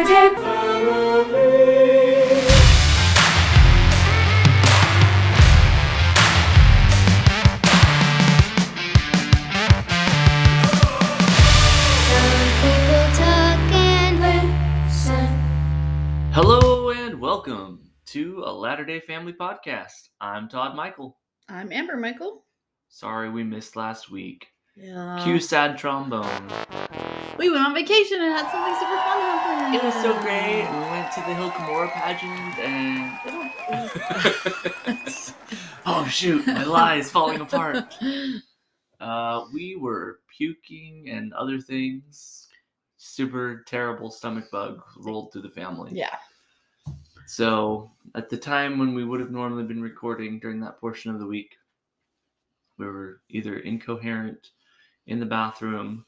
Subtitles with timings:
[0.00, 0.38] Allergic.
[12.08, 15.26] Some people talk and listen.
[16.32, 20.08] Hello and welcome to a Latter day Family podcast.
[20.20, 21.18] I'm Todd Michael.
[21.48, 22.46] I'm Amber Michael.
[22.88, 24.46] Sorry we missed last week.
[24.82, 25.20] Yeah.
[25.22, 26.48] Cue sad trombone.
[27.38, 29.74] We went on vacation and had something super fun happen.
[29.74, 30.62] It was so great.
[30.62, 31.50] We went to the Hill
[31.90, 33.10] pageant and
[35.86, 37.94] oh shoot, my lie is falling apart.
[39.00, 42.48] Uh, we were puking and other things.
[42.98, 45.90] Super terrible stomach bug rolled through the family.
[45.94, 46.16] yeah.
[47.26, 51.18] So at the time when we would have normally been recording during that portion of
[51.18, 51.56] the week,
[52.76, 54.50] we were either incoherent
[55.10, 56.06] in the bathroom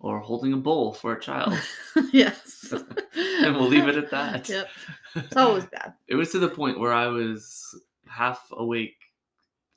[0.00, 1.54] or holding a bowl for a child.
[2.12, 2.72] yes.
[3.14, 4.48] and we'll leave it at that.
[4.48, 4.68] Yep.
[5.16, 5.94] It's always bad.
[6.08, 8.96] It was to the point where I was half awake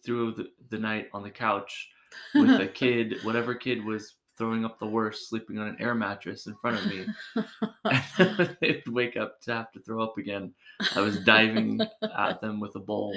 [0.03, 1.89] through the, the night on the couch
[2.33, 6.47] with a kid, whatever kid was throwing up the worst, sleeping on an air mattress
[6.47, 7.05] in front of me.
[8.17, 10.53] and they'd wake up to have to throw up again,
[10.95, 11.79] I was diving
[12.17, 13.15] at them with a bowl.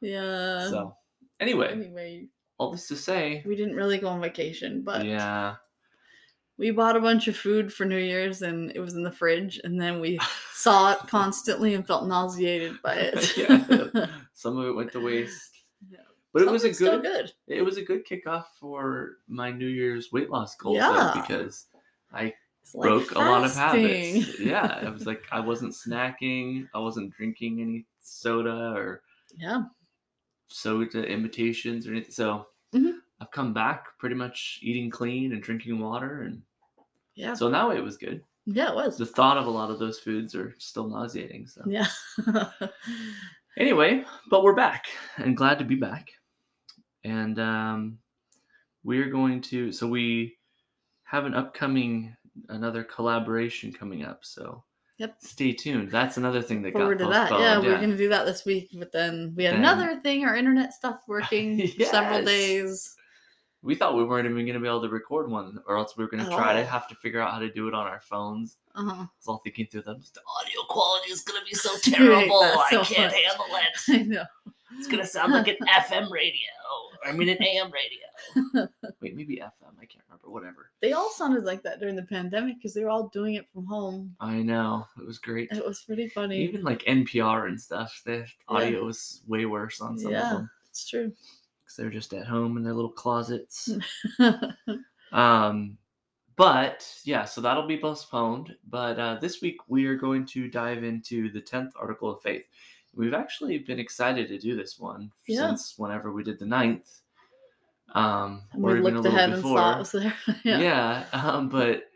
[0.00, 0.68] yeah.
[0.68, 0.96] So,
[1.40, 2.28] anyway, anyway,
[2.60, 5.54] all this to say, we didn't really go on vacation, but yeah,
[6.58, 9.58] we bought a bunch of food for New Year's and it was in the fridge,
[9.64, 10.20] and then we
[10.52, 13.34] saw it constantly and felt nauseated by it.
[13.36, 14.06] Yeah.
[14.34, 15.62] some of it went to waste.
[15.90, 16.00] Yeah.
[16.34, 17.32] But it was a good, good.
[17.48, 21.12] it was a good kickoff for my New Year's weight loss goals Yeah.
[21.14, 21.64] because
[22.12, 22.34] I like
[22.74, 24.38] broke a lot of habits.
[24.38, 29.00] Yeah, I was like I wasn't snacking, I wasn't drinking any soda or
[29.38, 29.62] Yeah.
[30.50, 32.10] Soda imitations or anything.
[32.12, 33.00] So Mhm.
[33.20, 36.42] I've come back pretty much eating clean and drinking water, and
[37.14, 37.34] Yeah.
[37.34, 38.24] so now it was good.
[38.46, 38.96] yeah, it was.
[38.98, 41.46] The thought of a lot of those foods are still nauseating.
[41.46, 41.86] So Yeah.
[43.58, 44.86] anyway, but we're back
[45.18, 46.10] and glad to be back,
[47.04, 47.98] and um,
[48.84, 49.70] we're going to.
[49.72, 50.36] So we
[51.04, 52.16] have an upcoming
[52.48, 54.24] another collaboration coming up.
[54.24, 54.64] So
[55.00, 55.16] Yep.
[55.20, 55.90] stay tuned.
[55.90, 57.40] That's another thing that forward got to that.
[57.40, 60.24] Yeah, we are gonna do that this week, but then we had Then- another thing.
[60.26, 62.94] Our internet stuff working for several days.
[63.62, 66.04] we thought we weren't even going to be able to record one, or else we
[66.04, 67.86] were going to At try to have to figure out how to do it on
[67.86, 68.56] our phones.
[68.74, 68.90] Uh-huh.
[68.90, 70.00] I was all thinking through them.
[70.14, 72.42] The audio quality is going to be so terrible.
[72.42, 73.20] I so can't much.
[73.22, 73.74] handle it.
[74.00, 74.24] I know.
[74.78, 76.48] It's going to sound like an FM radio.
[77.04, 78.68] I mean, an AM radio.
[79.00, 79.72] Wait, maybe FM.
[79.80, 80.28] I can't remember.
[80.30, 80.70] Whatever.
[80.82, 83.64] They all sounded like that during the pandemic because they were all doing it from
[83.66, 84.14] home.
[84.20, 84.86] I know.
[85.00, 85.48] It was great.
[85.50, 86.38] It was pretty funny.
[86.42, 90.32] Even like NPR and stuff, the audio was way worse on some of Yeah.
[90.34, 91.12] them it's true.
[91.64, 93.70] because they're just at home in their little closets.
[95.12, 95.76] Um,
[96.36, 98.54] but yeah, so that'll be postponed.
[98.68, 102.44] But uh, this week we are going to dive into the tenth article of faith.
[102.94, 105.46] We've actually been excited to do this one Yeah.
[105.48, 107.02] since whenever we did the ninth,
[107.94, 110.14] um, And we looked ahead and saw it was there.
[110.44, 110.58] yeah.
[110.60, 111.90] yeah, um, but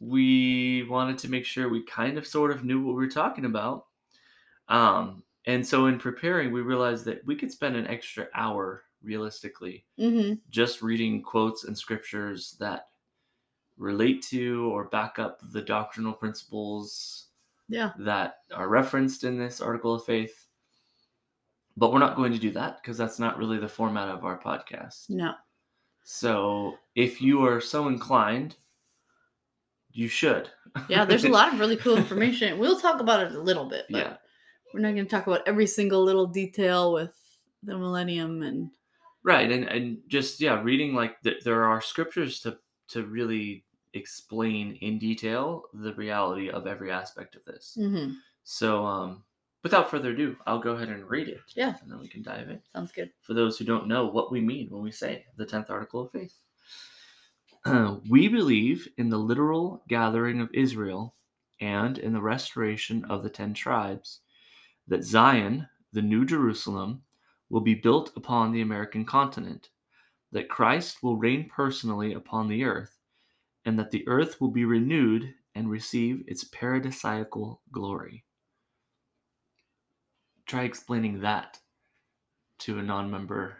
[0.00, 3.44] we wanted to make sure we kind of sort of knew what we were talking
[3.44, 3.86] about.
[4.68, 9.86] Um, and so in preparing, we realized that we could spend an extra hour realistically
[9.96, 12.90] hmm just reading quotes and scriptures that
[13.78, 17.27] relate to or back up the doctrinal principles
[17.68, 17.90] Yeah.
[17.98, 20.46] that are referenced in this article of faith.
[21.76, 24.38] But we're not going to do that because that's not really the format of our
[24.40, 25.10] podcast.
[25.10, 25.32] No.
[26.04, 28.56] So if you are so inclined,
[29.92, 30.48] you should.
[30.88, 32.58] Yeah, there's a lot of really cool information.
[32.58, 34.16] We'll talk about it a little bit, but Yeah.
[34.72, 37.14] we're not going to talk about every single little detail with
[37.62, 38.70] the millennium and
[39.24, 42.56] Right, and and just yeah, reading like th- there are scriptures to
[42.90, 47.76] to really explain in detail the reality of every aspect of this.
[47.80, 48.16] Mhm.
[48.44, 49.24] So, um,
[49.62, 51.40] without further ado, I'll go ahead and read it.
[51.54, 51.76] Yeah.
[51.82, 52.62] And then we can dive in.
[52.72, 53.12] sounds good.
[53.22, 56.10] For those who don't know what we mean when we say the 10th article of
[56.10, 56.34] faith,
[58.08, 61.14] we believe in the literal gathering of Israel
[61.60, 64.20] and in the restoration of the 10 tribes,
[64.86, 67.02] that Zion, the New Jerusalem,
[67.50, 69.70] will be built upon the American continent,
[70.32, 72.97] that Christ will reign personally upon the earth,
[73.68, 78.24] and that the earth will be renewed and receive its paradisiacal glory.
[80.46, 81.58] Try explaining that
[82.60, 83.58] to a non member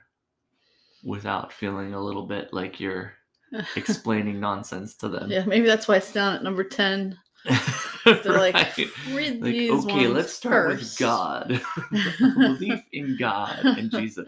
[1.05, 3.13] without feeling a little bit like you're
[3.77, 5.31] explaining nonsense to them.
[5.31, 7.19] Yeah, maybe that's why it's down at number 10.
[8.07, 8.89] They're like, Right.
[9.13, 10.99] read Like, these okay, ones let's start with.
[10.99, 11.61] God.
[12.35, 14.27] Belief in God and Jesus.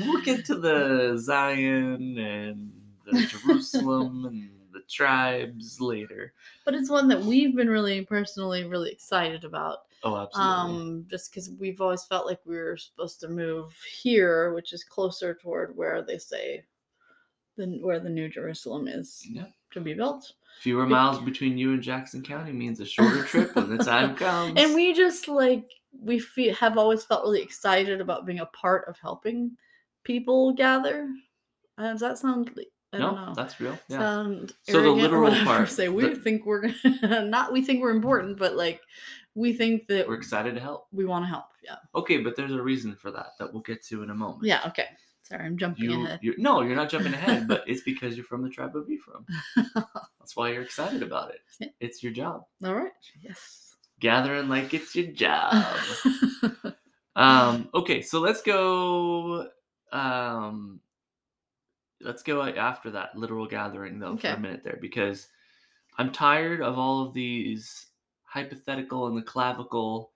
[0.00, 2.72] We'll get to the Zion and
[3.06, 6.32] the Jerusalem and the tribes later.
[6.64, 9.78] but it's one that we've been really personally really excited about.
[10.02, 10.52] Oh, absolutely.
[10.52, 14.84] Um, just because we've always felt like we were supposed to move here, which is
[14.84, 16.64] closer toward where they say
[17.56, 19.46] the where the New Jerusalem is yeah.
[19.72, 20.32] to be built.
[20.60, 24.54] Fewer miles between you and Jackson County means a shorter trip when the time comes.
[24.56, 28.88] And we just like we fe have always felt really excited about being a part
[28.88, 29.56] of helping
[30.04, 31.08] people gather.
[31.78, 32.50] Uh, does that sound?
[32.96, 33.34] I no, don't know.
[33.34, 33.78] that's real.
[33.88, 33.98] Yeah.
[33.98, 36.72] Sound So the literal part, Say we the- think we're
[37.02, 37.52] not.
[37.52, 38.80] We think we're important, but like
[39.34, 40.86] we think that We're excited to help.
[40.92, 41.44] we want to help.
[41.62, 41.76] Yeah.
[41.94, 44.44] Okay, but there's a reason for that that we'll get to in a moment.
[44.44, 44.60] Yeah.
[44.68, 44.86] Okay.
[45.22, 46.20] Sorry, I'm jumping You, ahead.
[46.22, 49.26] you no, you're not jumping ahead, but it's because you're from the tribe of Ephraim.
[50.20, 51.40] That's why you're excited about it.
[51.58, 51.68] Yeah.
[51.80, 52.44] It's your job.
[52.64, 52.92] All right.
[53.20, 53.74] Yes.
[53.98, 55.64] Gathering like it's your job.
[57.16, 59.48] um, okay, so let's go.
[59.92, 60.80] Um,
[62.02, 65.28] let's go after that literal gathering though for a minute there because
[65.98, 67.86] I'm tired of all of these
[68.24, 70.12] hypothetical and the clavicle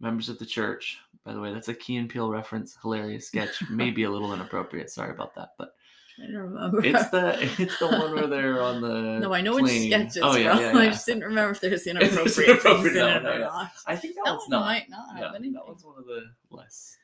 [0.00, 0.98] members of the church.
[1.24, 2.76] By the way, that's a Key and Peele reference.
[2.82, 3.62] Hilarious sketch.
[3.70, 4.90] Maybe a little inappropriate.
[4.90, 5.74] Sorry about that, but
[6.18, 6.84] I don't remember.
[6.84, 9.90] it's the it's the one where they're on the no, I know which plane.
[9.90, 10.76] sketch it's Oh yeah, from.
[10.76, 13.38] yeah, I just didn't remember if there's inappropriate inappropriate- things in no, it no, or
[13.38, 13.44] no.
[13.46, 13.70] not.
[13.86, 14.64] I think that That one's one not.
[14.64, 15.52] might not have Yeah, anything.
[15.52, 16.96] that one's one of the less.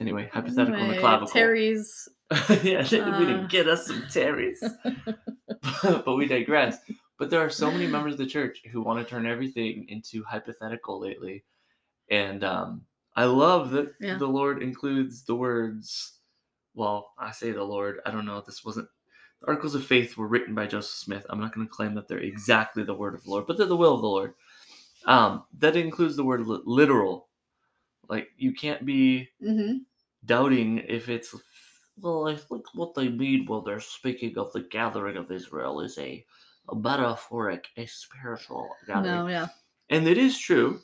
[0.00, 1.28] Anyway, hypothetical and the Anyway, clavicle.
[1.28, 2.08] Terry's.
[2.62, 4.58] yeah, we uh, didn't get us some Terrys,
[5.82, 6.78] but we digress.
[7.18, 10.22] But there are so many members of the church who want to turn everything into
[10.24, 11.44] hypothetical lately,
[12.10, 12.82] and um,
[13.16, 14.18] I love that Yeah.
[14.18, 16.18] the Lord includes the words.
[16.74, 18.00] Well, I say the Lord.
[18.06, 18.42] I don't know.
[18.44, 18.88] This wasn't.
[19.40, 21.24] The Articles of Faith were written by Joseph Smith.
[21.30, 23.66] I'm not going to claim that they're exactly the word of the Lord, but they're
[23.66, 24.34] the will of the Lord.
[25.06, 27.28] Um, that includes the word literal.
[28.08, 29.78] Like you can't be Mm-hmm.
[30.24, 31.34] doubting if it's
[32.00, 35.96] well i think what they mean when they're speaking of the gathering of israel is
[35.98, 36.24] a,
[36.70, 39.48] a metaphoric a spiritual gathering No, yeah.
[39.90, 40.80] and it is true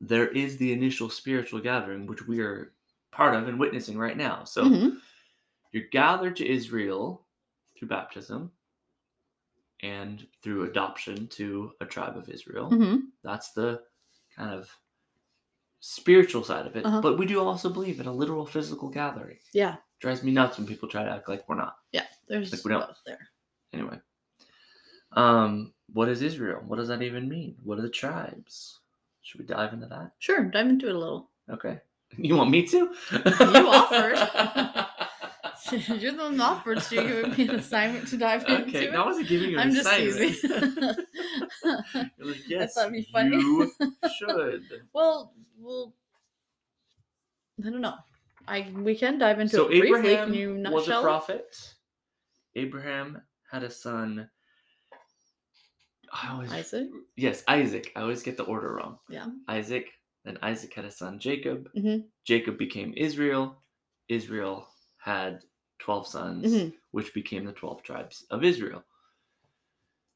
[0.00, 2.72] there is the initial spiritual gathering which we are
[3.10, 4.98] part of and witnessing right now so Mhm.
[5.72, 7.26] you're gathered to israel
[7.76, 8.50] through baptism
[9.82, 13.02] and through adoption to a tribe of israel Mhm.
[13.22, 13.82] that's the
[14.36, 14.70] kind of
[15.80, 17.00] spiritual side of it Uh-huh.
[17.00, 19.76] but we do also believe in a literal physical gathering Yeah.
[20.00, 21.76] drives me nuts when people try to act like we're not.
[21.92, 22.06] Yeah.
[22.28, 23.28] There's Like we don't- both there.
[23.72, 24.00] Anyway,
[25.12, 26.62] um, what is Israel?
[26.66, 27.56] What does that even mean?
[27.62, 28.80] What are the tribes?
[29.22, 30.12] Should we dive into that?
[30.18, 30.44] Sure.
[30.44, 31.30] Dive into it a little.
[31.50, 31.80] Okay.
[32.16, 32.76] You want me to?
[33.12, 34.16] You offered.
[35.88, 39.06] You're the one offered, you're giving me an assignment to dive into okay, no, I
[39.06, 40.16] wasn't giving you an I'm just assignment.
[40.18, 40.50] teasing.
[42.18, 43.36] You're like, yes, thought it'd be funny.
[43.36, 43.70] you
[44.18, 44.62] should.
[44.92, 45.94] well, well,
[47.64, 47.94] I don't know.
[48.46, 49.88] I we can dive into so it briefly.
[50.10, 51.02] Abraham Can you was a nutshell?
[51.02, 51.74] prophet.
[52.56, 54.28] Abraham had a son.
[56.12, 56.88] I always Isaac.
[57.16, 57.92] yes, Isaac.
[57.94, 58.98] I always get the order wrong.
[59.10, 59.26] Yeah.
[59.48, 59.86] Isaac.
[60.24, 61.68] Then Isaac had a son, Jacob.
[61.76, 62.04] Mhm.
[62.24, 63.62] Jacob became Israel.
[64.08, 64.66] Israel
[64.98, 65.40] had
[65.78, 66.74] 12 sons, Mhm.
[66.90, 68.84] which became the 12 tribes of Israel.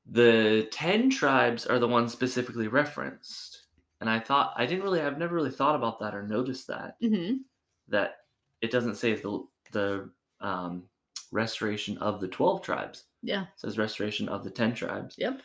[0.07, 3.67] The 10 tribes are the ones specifically referenced.
[4.01, 7.01] And I thought, I didn't really, I've never really thought about that or noticed that,
[7.01, 7.37] Mm-hmm.
[7.89, 8.17] that
[8.61, 10.11] it doesn't say the, the
[10.41, 10.89] um,
[11.31, 13.05] restoration of the 12 tribes.
[13.23, 13.43] Yeah.
[13.43, 15.15] It says restoration of the 10 tribes.
[15.19, 15.41] Yep.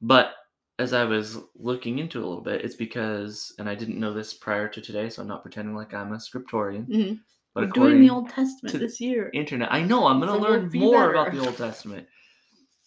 [0.00, 0.34] But
[0.78, 4.12] as I was looking into it a little bit, it's because, and I didn't know
[4.14, 6.86] this prior to today, so I'm not pretending like I'm a scriptorian.
[6.88, 7.14] Mm-hmm.
[7.54, 9.30] But We're doing the Old Testament this year.
[9.32, 12.06] internet, I know I'm going to learn more about the Old Testament.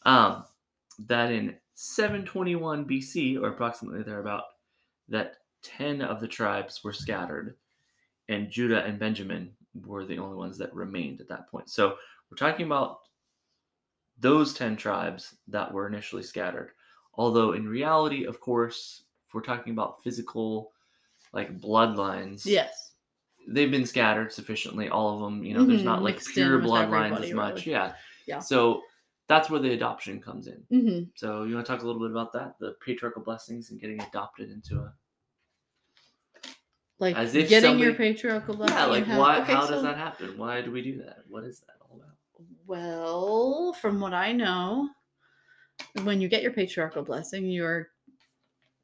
[0.05, 0.43] Um,
[1.07, 4.43] that in 721 BC, or approximately thereabout,
[5.09, 7.55] that 10 of the tribes were scattered,
[8.27, 9.53] and Judah and Benjamin
[9.85, 11.69] were the only ones that remained at that point.
[11.69, 11.95] So
[12.29, 12.99] we're talking about
[14.19, 16.71] those 10 tribes that were initially scattered.
[17.13, 20.71] Although in reality, of course, if we're talking about physical
[21.33, 22.86] like bloodlines, yes.
[23.47, 24.89] They've been scattered sufficiently.
[24.89, 27.65] All of them, you know, there's Mhm, not like mixed pure bloodlines as much.
[27.65, 27.71] really.
[27.71, 27.93] Yeah.
[28.27, 28.39] Yeah.
[28.39, 28.81] So
[29.27, 30.63] that's where the adoption comes in.
[30.71, 31.03] Mm-hmm.
[31.15, 34.01] So you want to talk a little bit about that, the patriarchal blessings and getting
[34.01, 34.93] adopted into a
[36.99, 38.75] Like As if getting your patriarchal blessing.
[38.75, 39.41] yeah, like have- why?
[39.41, 40.37] okay, how so- does that happen?
[40.37, 41.19] Why do we do that?
[41.29, 42.15] What is that all about?
[42.65, 44.89] Well, from what I know,
[46.03, 47.89] when you get your patriarchal blessing, you're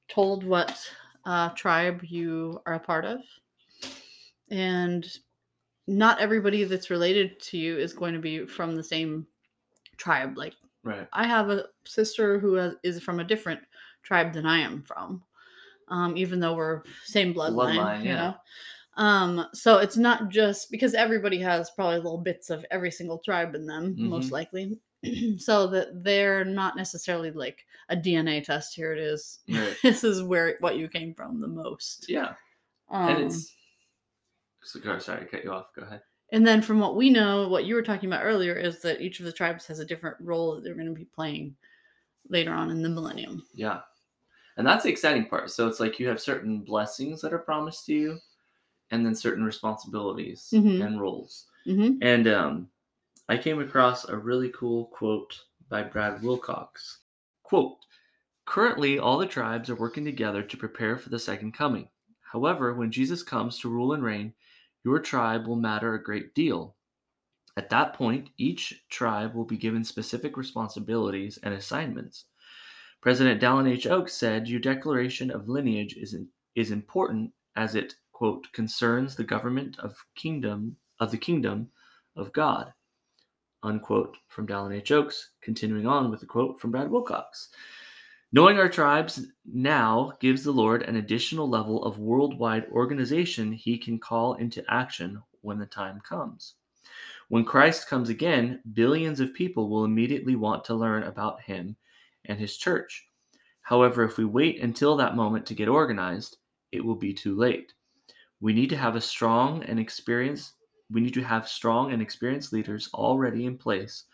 [0.10, 0.80] told what
[1.26, 3.20] uh, tribe you are a part of.
[4.52, 5.06] And
[5.88, 9.28] not everybody that's related to you is going to be from the same
[9.98, 10.38] tribe.
[10.38, 11.08] Like, Right.
[11.14, 13.62] I have a sister who has, is from a different
[14.04, 15.24] tribe than I am from,
[15.88, 17.78] um, even though we're same bloodline.
[17.78, 18.16] Bloodline, you yeah.
[18.16, 18.36] know?
[19.02, 23.56] Um, so it's not just because everybody has probably little bits of every single tribe
[23.56, 24.32] in them, most Mhm.
[24.32, 24.80] likely.
[25.38, 28.76] so that they're not necessarily like a DNA test.
[28.76, 29.40] Here it is.
[29.50, 29.76] Right.
[29.84, 32.08] this is where what you came from the most.
[32.10, 32.34] Yeah.
[32.90, 33.56] Um, and it's
[34.64, 35.74] so, go- sorry to cut you off.
[35.76, 36.02] Go ahead.
[36.32, 39.20] and then from what we know, what you were talking about earlier is that each
[39.20, 41.56] of the tribes has a different role that they're going to be playing
[42.30, 43.46] later on in the millennium.
[43.54, 43.82] Yeah.
[44.58, 45.52] And that's the exciting part.
[45.52, 48.18] So it's like you have certain blessings that are promised to you
[48.92, 50.86] and then certain responsibilities Mhm.
[50.86, 51.46] and roles.
[51.66, 52.70] hmm And um,
[53.30, 55.40] I came across a really cool quote
[55.70, 57.00] by Brad Wilcox.
[57.44, 57.78] Quote
[58.46, 61.88] Currently, all the tribes are working together to prepare for the second coming.
[62.22, 64.34] However, when Jesus comes to rule and reign,
[64.84, 66.76] your tribe will matter a great deal.
[67.56, 72.26] At that point, each tribe will be given specific responsibilities and assignments.
[73.02, 73.86] President Dallin H.
[73.86, 76.16] Oaks said, Your declaration of lineage is,
[76.56, 81.70] is important as it, quote, concerns the government of kingdom of the kingdom
[82.16, 82.74] of God
[83.64, 84.92] unquote from Dallin H.
[84.92, 87.50] Oaks, continuing on with a quote from Brad Wilcox.
[88.36, 94.00] Knowing our tribes now gives the Lord an additional level of worldwide organization he can
[94.00, 96.56] call into action when the time comes.
[97.30, 101.76] When Christ comes again, billions of people will immediately want to learn about him
[102.26, 103.06] and his church.
[103.62, 106.38] However, if we wait until that moment to get organized,
[106.72, 107.74] it will be too late.
[108.42, 110.54] We need to have a strong and experienced
[110.92, 114.06] we need to have strong and experienced leaders already in place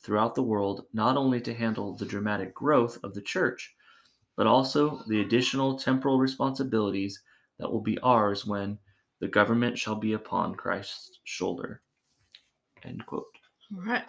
[0.00, 3.74] throughout the world, not only to handle the dramatic growth of the church,
[4.36, 7.20] but also the additional temporal responsibilities
[7.58, 8.78] that will be ours when
[9.20, 11.82] the government shall be upon Christ's shoulder.
[12.84, 13.24] End quote.
[13.74, 14.08] All right.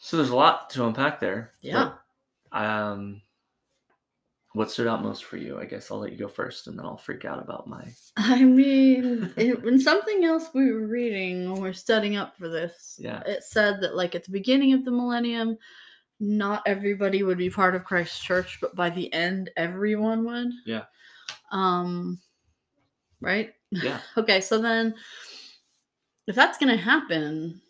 [0.00, 1.52] So there's a lot to unpack there.
[1.62, 1.92] Yeah.
[2.50, 3.22] but, um,
[4.58, 5.60] what stood out most for you?
[5.60, 7.84] I guess I'll let you go first, and then I'll freak out about my.
[8.16, 12.48] I mean, it, when something else we were reading when we are studying up for
[12.48, 13.20] this, Yeah.
[13.24, 15.56] it said that like at the beginning of the millennium,
[16.18, 20.48] not everybody would be part of Christ's church, but by the end, everyone would.
[20.66, 20.84] Yeah.
[21.52, 22.18] Um.
[23.20, 23.52] Right.
[23.70, 24.00] Yeah.
[24.16, 24.40] Okay.
[24.40, 24.94] So then,
[26.26, 27.60] if that's gonna happen,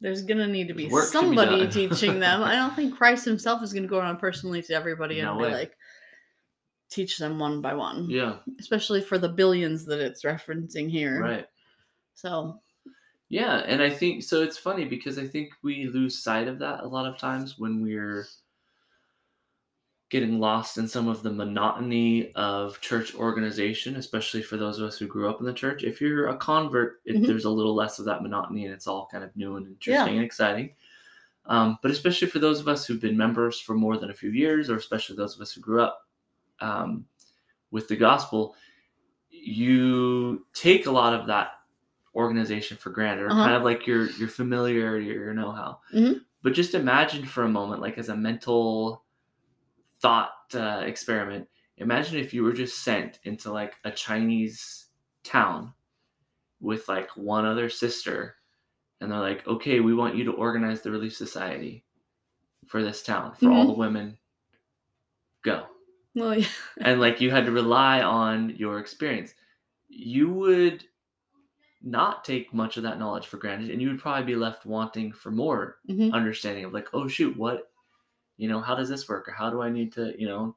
[0.00, 2.42] there's gonna need to be Work to be somebody teaching them.
[2.42, 5.48] I don't think Christ Himself is gonna go around personally to everybody No and way.
[5.48, 5.76] be like,
[6.90, 8.38] teach them one by one Yeah.
[8.58, 11.20] especially for the billions that it's referencing here.
[11.20, 11.46] Right.
[12.14, 12.60] So,
[13.28, 14.42] Yeah, and I think so.
[14.42, 17.80] It's funny because I think we lose sight of that a lot of times when
[17.82, 18.26] we're
[20.10, 24.98] getting lost in some of the monotony of church organization, especially for those of us
[24.98, 25.84] who grew up in the church.
[25.84, 27.26] If you're a convert, it, Mhm.
[27.28, 30.14] there's a little less of that monotony, and it's all kind of new and interesting
[30.14, 30.20] Yeah.
[30.20, 30.74] and exciting.
[31.46, 34.30] Um, but especially for those of us who've been members for more than a few
[34.30, 36.08] years, or especially those of us who grew up
[36.60, 37.06] um,
[37.70, 38.54] with the gospel,
[39.30, 41.52] you take a lot of that
[42.14, 43.44] organization for granted, or Uh-huh.
[43.44, 45.80] kind of like your your familiarity or your know-how.
[45.94, 46.24] Mhm.
[46.42, 49.04] But just imagine for a moment, like as a mental
[50.00, 54.86] thought uh, experiment, imagine if you were just sent into like a Chinese
[55.22, 55.72] town
[56.60, 58.36] with like one other sister,
[59.00, 61.84] and they're like, "Okay, we want you to organize the Relief Society
[62.66, 63.68] for this town for all Mhm.
[63.68, 64.18] the women.
[65.42, 65.66] Go."
[66.20, 66.48] Well, yeah.
[66.78, 69.34] and like you had to rely on your experience,
[69.88, 70.84] you would
[71.82, 75.12] not take much of that knowledge for granted, and you would probably be left wanting
[75.12, 76.12] for more Mhm.
[76.12, 77.72] understanding of like, oh shoot, what,
[78.38, 80.56] you know, how does this work, or how do I need to, you know,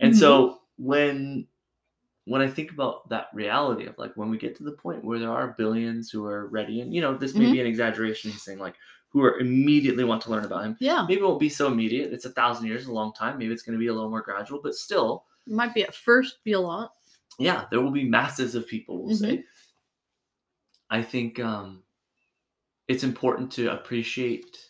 [0.00, 1.48] and so when
[2.26, 5.18] when I think about that reality of like when we get to the point where
[5.18, 8.44] there are billions who are ready, and you know, this may be an exaggeration, he's
[8.44, 8.76] saying like
[9.10, 10.76] who are immediately want to learn about him.
[10.80, 11.02] Yeah.
[11.08, 12.12] Maybe it won't be so immediate.
[12.12, 13.38] It's a thousand years, a long time.
[13.38, 15.94] Maybe it's going to be a little more gradual, but still, It might be at
[15.94, 16.92] first be a lot.
[17.38, 19.38] yeah, there will be masses of people, we'll say.
[19.38, 19.44] Mhm.
[20.90, 21.82] I think um,
[22.88, 24.66] it's important to appreciate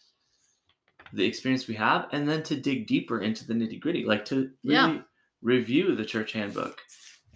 [1.13, 4.51] the experience we have and then to dig deeper into the nitty gritty, like to
[4.65, 5.03] really Yeah.
[5.43, 6.81] review the church handbook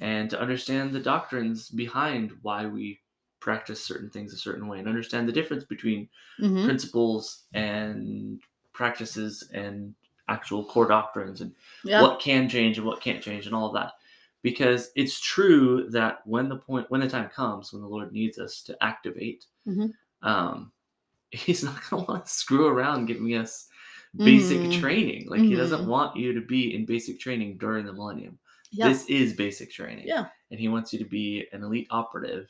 [0.01, 3.01] and to understand the doctrines behind why we
[3.45, 6.09] practice certain things a certain way and understand the difference between
[6.41, 6.65] Mhm.
[6.65, 8.41] principles and
[8.73, 9.95] practices and
[10.29, 12.01] actual core doctrines and Yeah.
[12.01, 13.93] what can change and what can't change and all of that
[14.41, 18.39] because it's true that when the point when the time comes when the lord needs
[18.39, 19.93] us to activate Mhm.
[20.23, 20.73] um
[21.31, 23.69] he's not going to want to screw around giving us
[24.17, 24.81] basic Mhm.
[24.81, 25.93] training like he doesn't Mhm.
[25.95, 28.39] want you to be in basic training during the millennium
[28.73, 28.89] Yeah.
[28.89, 30.29] this is basic training Yeah.
[30.51, 32.49] and he wants you to be an elite operative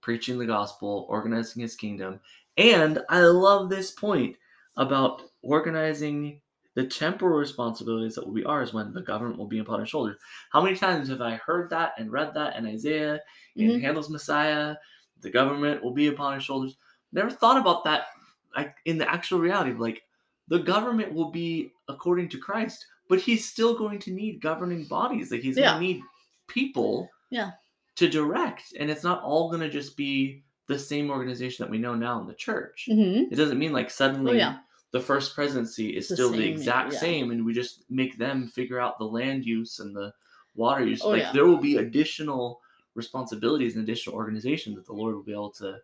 [0.00, 2.20] preaching the gospel organizing his kingdom
[2.56, 4.36] and i love this point
[4.76, 6.40] about organizing
[6.74, 10.16] the temporal responsibilities that will be ours when the government will be upon our shoulders
[10.50, 13.20] how many times have i heard that and read that in isaiah
[13.56, 13.80] in Mhm.
[13.80, 14.76] handel's messiah
[15.20, 16.76] the government will be upon our shoulders
[17.12, 18.06] never thought about that
[18.56, 20.02] like in the actual reality of like
[20.48, 25.30] the government will be according to Christ, but he's still going to need governing bodies.
[25.30, 25.72] Like he's Yeah.
[25.72, 26.02] going to need
[26.46, 27.50] people Yeah.
[27.98, 28.74] To direct.
[28.78, 32.20] And it's not all going to just be the same organization that we know now
[32.20, 32.86] in the church.
[32.90, 34.58] hmm It doesn't mean like suddenly Oh yeah.
[34.92, 36.98] the first presidency is The still the exact yeah.
[37.00, 40.12] same and we just make them figure out the land use and the
[40.54, 41.00] water use.
[41.02, 41.32] Oh, like yeah.
[41.32, 42.60] there will be additional
[42.94, 45.78] responsibilities and additional organization that the Lord will be able to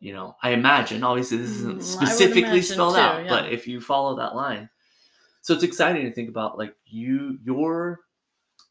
[0.00, 1.04] you know, I imagine.
[1.04, 4.68] Obviously, this Mm, isn't specifically spelled too, out, but if you follow that line,
[5.42, 6.58] so it's exciting to think about.
[6.58, 8.00] Like you, your,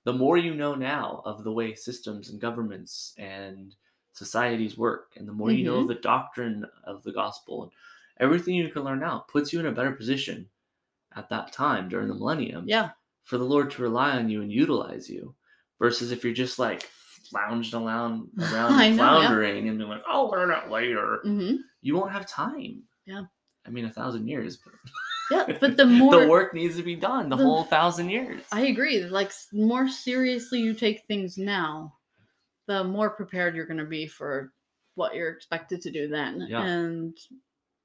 [0.03, 3.75] the more you know now of the way systems and governments and
[4.13, 5.87] societies work, and the more you know Mm-hmm.
[5.87, 7.71] the doctrine of the gospel and
[8.19, 10.47] everything you can learn now, puts you in a better position
[11.15, 12.89] at that time during the millennium Yeah.
[13.23, 15.33] for the Lord to rely on you and utilize you,
[15.79, 16.89] versus if you're just like
[17.33, 19.19] lounged around around and know, yeah.
[19.21, 22.83] floundering and being like, "I'll learn it later." hmm You won't have time.
[23.05, 23.23] Yeah.
[23.65, 24.73] I mean, a thousand years, but
[25.31, 25.57] Yeah.
[25.59, 27.29] But the more the work needs to be done.
[27.29, 28.43] The, the- whole thousand years.
[28.51, 29.03] I agree.
[29.05, 31.95] Like more seriously you take things now,
[32.67, 34.51] the more prepared you're going to be for
[34.95, 36.45] what you're expected to do then.
[36.49, 36.63] Yeah.
[36.63, 37.17] And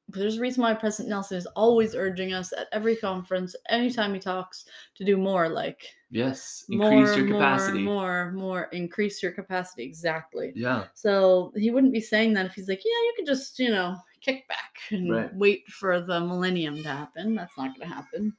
[0.09, 4.21] there's a reason why President Nelson is always urging us at every conference, anytime he
[4.21, 4.65] talks,
[4.97, 5.49] to do more.
[5.49, 7.83] Like yes, more, increase your capacity.
[7.83, 8.63] more, more, more.
[8.73, 9.83] Increase your capacity.
[9.85, 10.53] Exactly.
[10.55, 13.71] Yeah, So he wouldn't be saying that if he's like, yeah, you could just, you
[13.71, 13.97] know,
[14.27, 15.35] kick back and Right.
[15.35, 17.35] wait for the millennium to happen.
[17.35, 18.37] That's not going to happen.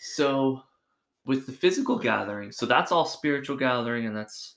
[0.00, 0.62] So,
[1.26, 4.56] with the physical gathering, so that's all spiritual gathering, and that's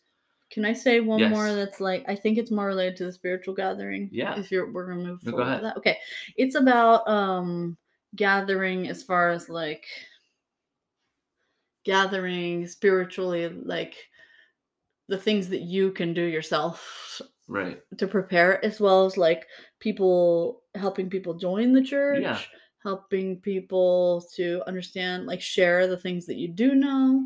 [0.51, 3.53] Can I say one more that's like I think it's more related to the spiritual
[3.55, 4.09] gathering?
[4.11, 4.39] Yeah.
[4.39, 5.63] If you're we're gonna move No, go forward with ahead.
[5.63, 5.77] that.
[5.77, 5.97] Okay.
[6.37, 7.77] It's about um
[8.15, 9.85] gathering as far as like
[11.83, 13.95] gathering spiritually like
[15.07, 17.83] the things that you can do yourself right.
[17.97, 19.47] to prepare as well as like
[19.79, 22.49] people helping people join the church
[22.83, 27.25] helping people to understand like share the things that you do know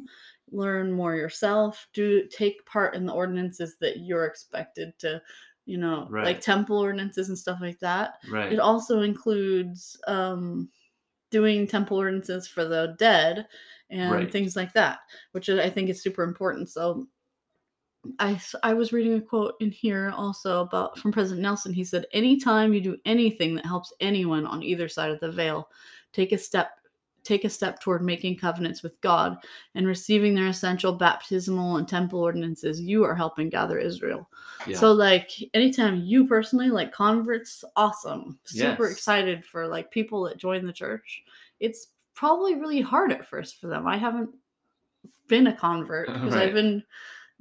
[0.52, 5.22] learn more yourself do take part in the ordinances that you're expected to
[5.66, 8.52] you know like temple ordinances and stuff like that Right.
[8.52, 10.70] it also includes um
[11.32, 13.48] doing temple ordinances for the dead
[13.90, 14.32] and Right.
[14.32, 15.00] things like that
[15.32, 17.08] which i think is super important so
[18.20, 21.74] I, I was reading a quote in here also about from President Nelson.
[21.74, 25.70] He said, Anytime you do anything that helps anyone on either side of the veil,
[26.14, 26.72] take a step
[27.24, 29.38] take a step toward making covenants with God
[29.76, 34.28] and receiving their essential baptismal and temple ordinances, you are helping gather Israel.
[34.68, 34.78] yeah.
[34.78, 38.40] So like anytime you personally like converts, awesome.
[38.46, 38.94] Super Yes.
[38.94, 41.24] excited for like people that join the church.
[41.60, 43.86] It's probably really hard at first for them.
[43.86, 44.30] I haven't
[45.28, 46.48] been a convert because Right.
[46.48, 46.84] I've been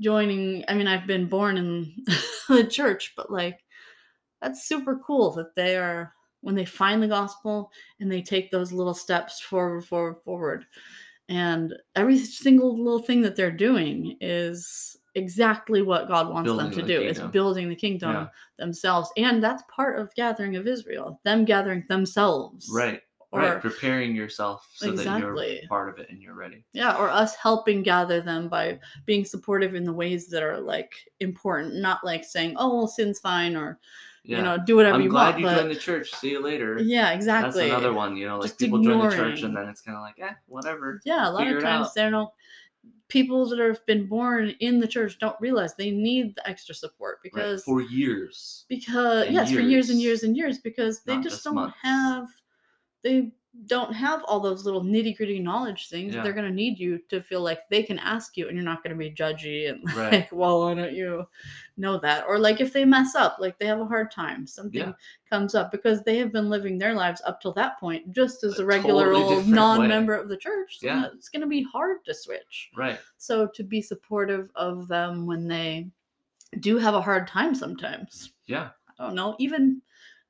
[0.00, 1.94] joining I mean I've been born in
[2.48, 3.64] the church, but like
[4.40, 8.72] that's super cool that they are when they find the gospel and they take those
[8.72, 10.64] little steps forward forward forward
[11.28, 16.80] and every single little thing that they're doing is exactly what God wants them to
[16.80, 17.00] the do.
[17.00, 18.28] It's building the kingdom Yeah.
[18.58, 19.10] themselves.
[19.16, 22.68] And that's part of gathering of Israel, them gathering themselves.
[22.72, 23.02] right.
[23.30, 23.60] Or right.
[23.60, 25.36] Preparing yourself so that you're
[25.68, 26.64] part of it and you're ready.
[26.72, 30.92] yeah, or us helping gather them by being supportive in the ways that are like
[31.20, 33.78] important, not like saying, "Oh, well, sin's fine," or
[34.24, 34.38] Yeah.
[34.38, 35.40] you know, do whatever I'm you glad want.
[35.40, 36.10] you but joined the church.
[36.14, 36.78] See you later.
[36.78, 37.64] yeah, exactly.
[37.68, 38.16] That's another one.
[38.16, 40.32] You know, like Just people join the church and then it's kind of like, eh,
[40.46, 40.98] whatever.
[41.04, 42.30] Yeah, a lot Figure of times they don't.
[43.08, 47.18] People that have been born in the church don't realize they need the extra support
[47.18, 47.30] Right.
[47.34, 48.64] because For years.
[48.70, 50.22] because yes for years and years.
[50.22, 51.76] years and years because they Not just just don't months.
[51.82, 52.28] have
[53.02, 53.30] they
[53.66, 56.22] don't have all those little nitty gritty knowledge things Yeah.
[56.22, 58.84] they're going to need you to feel like they can ask you and you're not
[58.84, 60.12] going to be judgy and Right.
[60.12, 61.26] like well why don't you
[61.76, 64.80] know that or like if they mess up like they have a hard time something
[64.80, 64.92] Yeah.
[65.28, 68.60] comes up because they have been living their lives up till that point just as
[68.60, 71.06] A a regular totally old non-member of the church so Yeah.
[71.12, 73.00] it's going to be hard to switch Right.
[73.16, 75.88] so to be supportive of them when they
[76.60, 78.70] do have a hard time sometimes Yeah.
[79.00, 79.80] I don't know, even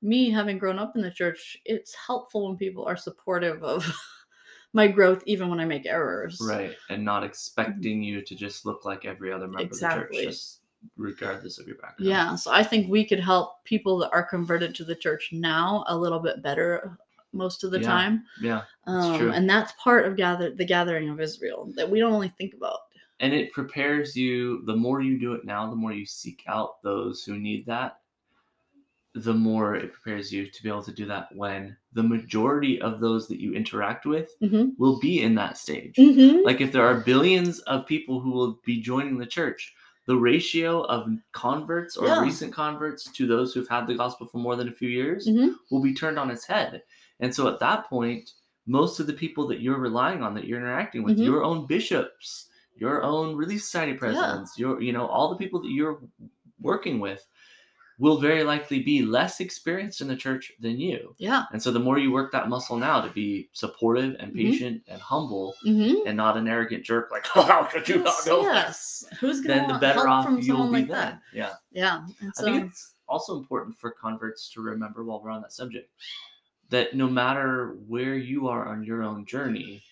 [0.02, 3.84] me having grown up in the church, it's helpful when people are supportive of
[4.72, 6.38] my growth, even when I make errors.
[6.40, 6.76] Right.
[6.90, 10.02] And not expecting you to just look like every other member Exactly.
[10.04, 10.61] of the church, just
[10.96, 12.08] regardless of your background.
[12.08, 12.37] Yeah.
[12.37, 15.96] So I think we could help people that are converted to the church now a
[15.96, 16.96] little bit better
[17.32, 18.24] most of the Yeah, time.
[18.40, 18.62] Yeah.
[18.87, 19.32] That's Um, true.
[19.32, 22.78] and that's part of gather the gathering of Israel that we don't only think about.
[23.20, 26.80] and it prepares you the more you do it now the more you seek out
[26.84, 27.98] those who need that
[29.24, 33.00] the more it prepares you to be able to do that when the majority of
[33.00, 34.70] those that you interact with Mm-hmm.
[34.78, 36.44] will be in that stage Mm-hmm.
[36.44, 39.74] like if there are billions of people who will be joining the church
[40.07, 42.22] the ratio of converts or Yeah.
[42.22, 45.54] recent converts to those who've had the gospel for more than a few years Mhm.
[45.70, 46.83] will be turned on its head
[47.20, 48.33] and so at that point
[48.66, 51.24] most of the people that you're relying on that you're interacting with Mhm.
[51.24, 55.70] your own bishops your own relief society presidents your you know all the people that
[55.70, 55.98] you're
[56.61, 57.26] working with
[58.00, 61.44] will very likely be less experienced in the church than you Yeah.
[61.52, 64.37] and so the more you work that muscle now to be supportive and Mhm.
[64.37, 66.06] patient and humble Mm-hmm.
[66.06, 69.04] and not an arrogant jerk like oh, how could you not know yes.
[69.20, 71.22] Who's gonna then the better help off from you'll be like then that?
[71.32, 72.06] yeah Yeah.
[72.20, 75.52] And I so think it's also important for converts to remember while we're on that
[75.52, 75.90] subject
[76.70, 79.82] that no matter where you are on your own journey,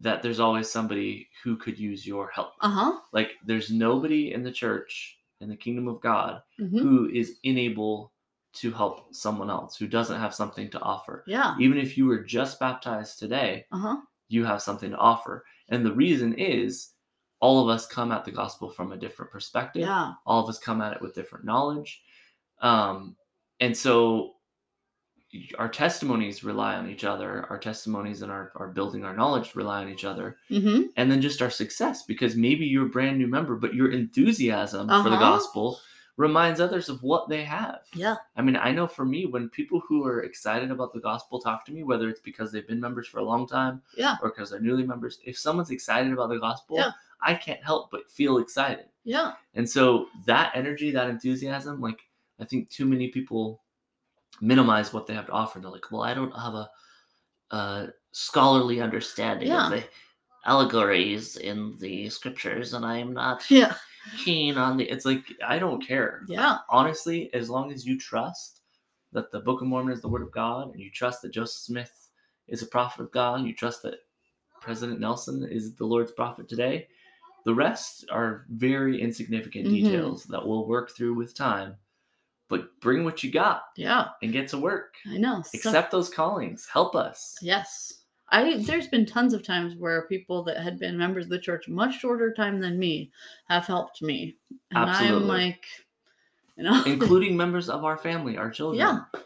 [0.00, 2.54] that there's always somebody who could use your help.
[2.60, 2.98] uh-huh.
[3.12, 8.12] Like there's nobody in the church in the kingdom of God hmm who is unable
[8.52, 11.24] to help someone else who doesn't have something to offer.
[11.26, 11.56] Yeah.
[11.60, 13.96] Even if you were just baptized today, Uh-huh.
[14.28, 15.44] you have something to offer.
[15.68, 16.94] And the reason is
[17.40, 20.14] all of us come at the gospel from a different perspective Yeah.
[20.26, 22.02] all of us come at it with different knowledge
[22.60, 23.16] um,
[23.60, 24.36] and so
[25.58, 29.80] our testimonies rely on each other our testimonies and our, our building our knowledge rely
[29.82, 30.82] on each other Mm-hmm.
[30.96, 34.88] and then just our success because maybe you're a brand new member but your enthusiasm
[34.88, 35.18] for the Uh-huh.
[35.36, 35.78] gospel
[36.16, 38.16] reminds others of what they have Yeah.
[38.36, 41.64] i mean i know for me when people who are excited about the gospel talk
[41.66, 44.16] to me whether it's because they've been members for a long time Yeah.
[44.22, 46.90] or because they're newly members if someone's excited about the gospel Yeah.
[47.22, 49.32] i can't help but feel excited Yeah.
[49.54, 52.00] and so that energy, that enthusiasm, like
[52.40, 53.60] I think too many people
[54.40, 55.58] minimize what they have to offer.
[55.58, 56.70] And They're like, well, I don't have a,
[57.50, 59.66] a scholarly understanding Yeah.
[59.66, 59.84] of the
[60.46, 63.74] allegories in the scriptures, and I'm not Yeah.
[64.16, 64.84] keen on the.
[64.84, 66.22] It's like I don't care.
[66.28, 66.58] Yeah.
[66.68, 68.62] Honestly, as long as you trust
[69.12, 71.62] that the Book of Mormon is the Word of God, and you trust that Joseph
[71.62, 72.08] Smith
[72.48, 73.96] is a prophet of God, and you trust that
[74.60, 76.86] President Nelson is the Lord's prophet today,
[77.44, 79.70] the rest are very insignificant Mhm.
[79.70, 81.76] details that we'll work through with time.
[82.50, 84.08] But bring what you got Yeah.
[84.22, 84.96] and get to work.
[85.06, 85.40] I know.
[85.42, 86.68] So- Accept those callings.
[86.70, 87.38] Help us.
[87.40, 87.94] Yes.
[88.32, 91.66] I there's been tons of times where people that had been members of the church
[91.68, 93.10] much shorter time than me
[93.48, 94.36] have helped me.
[94.70, 95.16] And Absolutely.
[95.22, 95.64] I'm like,
[96.56, 98.78] you know, Including members of our family, our children.
[98.78, 99.20] Yeah,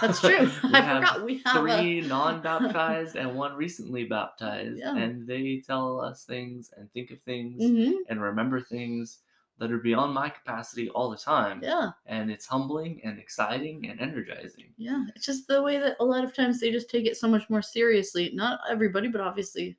[0.00, 0.50] that's true.
[0.64, 4.94] I forgot we have three a non-baptized and one recently baptized Yeah.
[4.96, 9.20] and they tell us things and think of things Mhm, and remember things
[9.58, 14.00] that are beyond my capacity all the time Yeah, and it's humbling and exciting and
[14.00, 15.04] energizing yeah.
[15.14, 17.48] It's just the way that a lot of times they just take it so much
[17.48, 18.30] more seriously.
[18.34, 19.76] Not everybody, but obviously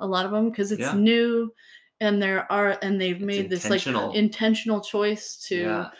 [0.00, 0.94] a lot of them because it's Yeah.
[0.94, 1.52] new
[2.00, 4.80] and there are and they've It's made this like intentional.
[4.82, 5.90] choice to yeah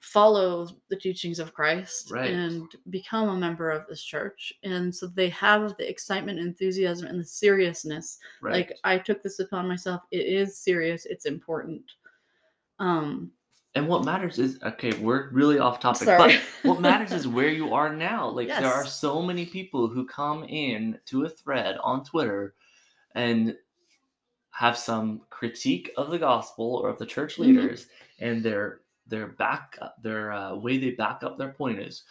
[0.00, 2.30] follow the teachings of Christ Right.
[2.32, 4.52] and become a member of this church.
[4.64, 8.18] And so they have the excitement, enthusiasm, and the seriousness.
[8.42, 10.02] right Like I took this upon myself.
[10.10, 11.06] It is serious.
[11.06, 11.82] It's important.
[12.78, 13.32] Um
[13.74, 16.36] and what matters is okay we're really off topic sorry.
[16.36, 20.06] but what matters is where you are now like there are so many people who
[20.06, 22.54] come in to a thread on twitter
[23.14, 23.54] and
[24.50, 27.40] have some critique of the gospel or of the church Mhm.
[27.46, 27.86] leaders
[28.20, 32.04] and their their back their uh, way they back up their point is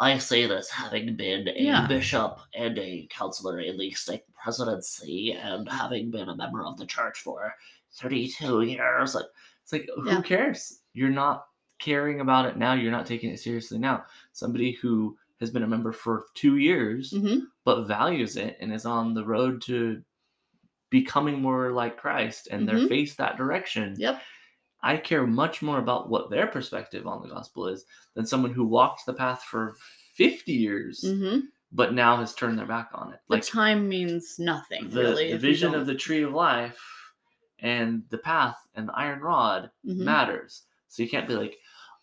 [0.00, 1.86] i say this having been a Yeah.
[1.86, 6.86] bishop and a counselor in the stake presidency and having been a member of the
[6.86, 7.54] church for
[7.92, 9.26] 32 years like
[9.64, 10.22] it's like who Yeah.
[10.22, 11.48] cares you're not
[11.80, 15.68] caring about it now you're not taking it seriously now somebody who has been a
[15.68, 20.02] member for two years mhm, but values it and is on the road to
[20.90, 22.88] becoming more like Christ and they're Mhm.
[22.88, 23.96] faced that direction.
[23.98, 24.22] Yep.
[24.82, 28.66] I care much more about what their perspective on the gospel is than someone who
[28.66, 29.76] walked the path for
[30.14, 31.40] 50 years hmm
[31.72, 33.20] but now has turned their back on it.
[33.28, 35.32] The Like time means nothing, the, really.
[35.32, 37.03] the vision of the tree of life
[37.60, 39.98] and the path and the iron rod Mhm.
[39.98, 40.62] matters.
[40.88, 41.56] So you can't be like,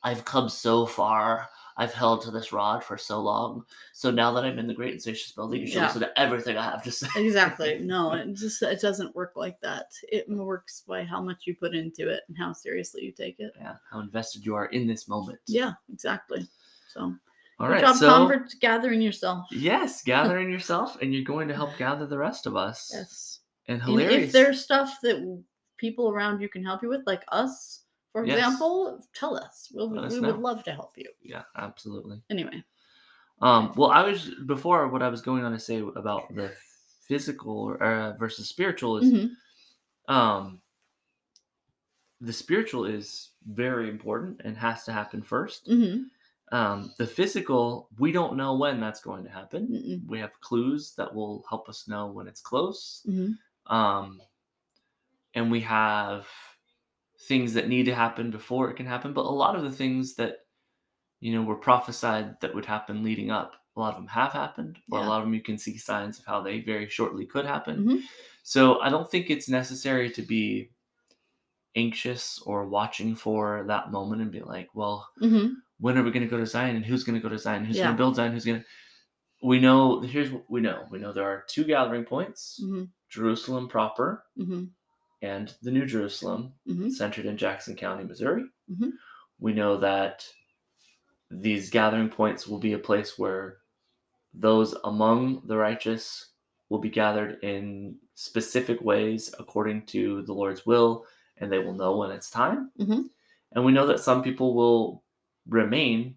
[0.04, 1.48] I've come so far.
[1.78, 3.64] I've held to this rod for so long.
[3.94, 5.86] So now that I'm in the great and spacious building, you should Yeah.
[5.88, 7.08] listen to everything I have to say.
[7.16, 7.80] Exactly.
[7.84, 9.86] No, it just it doesn't work like that.
[10.12, 13.54] It works by how much you put into it and how seriously you take it.
[13.58, 15.40] yeah, how invested you are in this moment.
[15.48, 16.46] Yeah, exactly.
[16.90, 17.16] So
[17.60, 17.82] All right.
[17.82, 19.48] job, so convert, gathering yourself.
[19.52, 22.92] yes, gathering yourself, and you're going to help gather the rest of us.
[22.94, 23.31] Yes.
[23.68, 25.44] And And if there's stuff that
[25.78, 28.38] people around you can help you with, like us, for Yes.
[28.38, 29.72] example, tell us.
[29.74, 31.10] We'll, Let we would love to help you.
[31.22, 32.22] yeah, absolutely.
[32.30, 32.64] Anyway.
[33.42, 36.54] Um, well, I was before what I was going on to say about the
[37.08, 39.32] physical uh, versus spiritual is Mhm.
[40.08, 40.62] um,
[42.20, 45.68] the spiritual is very important and has to happen first.
[45.68, 46.06] Mhm.
[46.52, 49.68] Um, the physical, we don't know when that's going to happen.
[49.70, 50.06] Mm-mm.
[50.08, 53.04] We have clues that will help us know when it's close.
[53.08, 53.38] Mhm.
[53.72, 54.22] Um,
[55.34, 56.28] and we have
[57.28, 59.14] things that need to happen before it can happen.
[59.14, 60.38] But a lot of the things that,
[61.22, 64.80] you know, were prophesied that would happen leading up a lot of them have happened,
[64.92, 67.46] or a lot of them you can see signs of how they very shortly could
[67.46, 67.88] happen.
[67.88, 68.04] Mhm.
[68.44, 70.72] So I don't think it's necessary to be
[71.76, 76.24] anxious or watching for that moment and be like, well, hmm when are we going
[76.24, 77.66] to go to Zion and who's going to go to Zion?
[77.66, 77.86] Who's Yeah.
[77.86, 78.34] going to build Zion?
[78.34, 78.66] Who's going to.
[79.44, 80.88] We know, here's what we know.
[80.92, 84.66] We know there are two gathering points hmm Jerusalem proper hmm
[85.24, 88.46] and the New Jerusalem, hmm centered in Jackson County, Missouri.
[88.72, 88.94] Mhm.
[89.40, 90.26] We know that
[91.30, 93.60] these gathering points will be a place where
[94.34, 96.32] those among the righteous
[96.70, 101.06] will be gathered in specific ways according to the Lord's will,
[101.38, 102.72] and they will know when it's time.
[102.80, 103.10] Mhm.
[103.52, 105.04] And we know that some people will
[105.48, 106.16] remain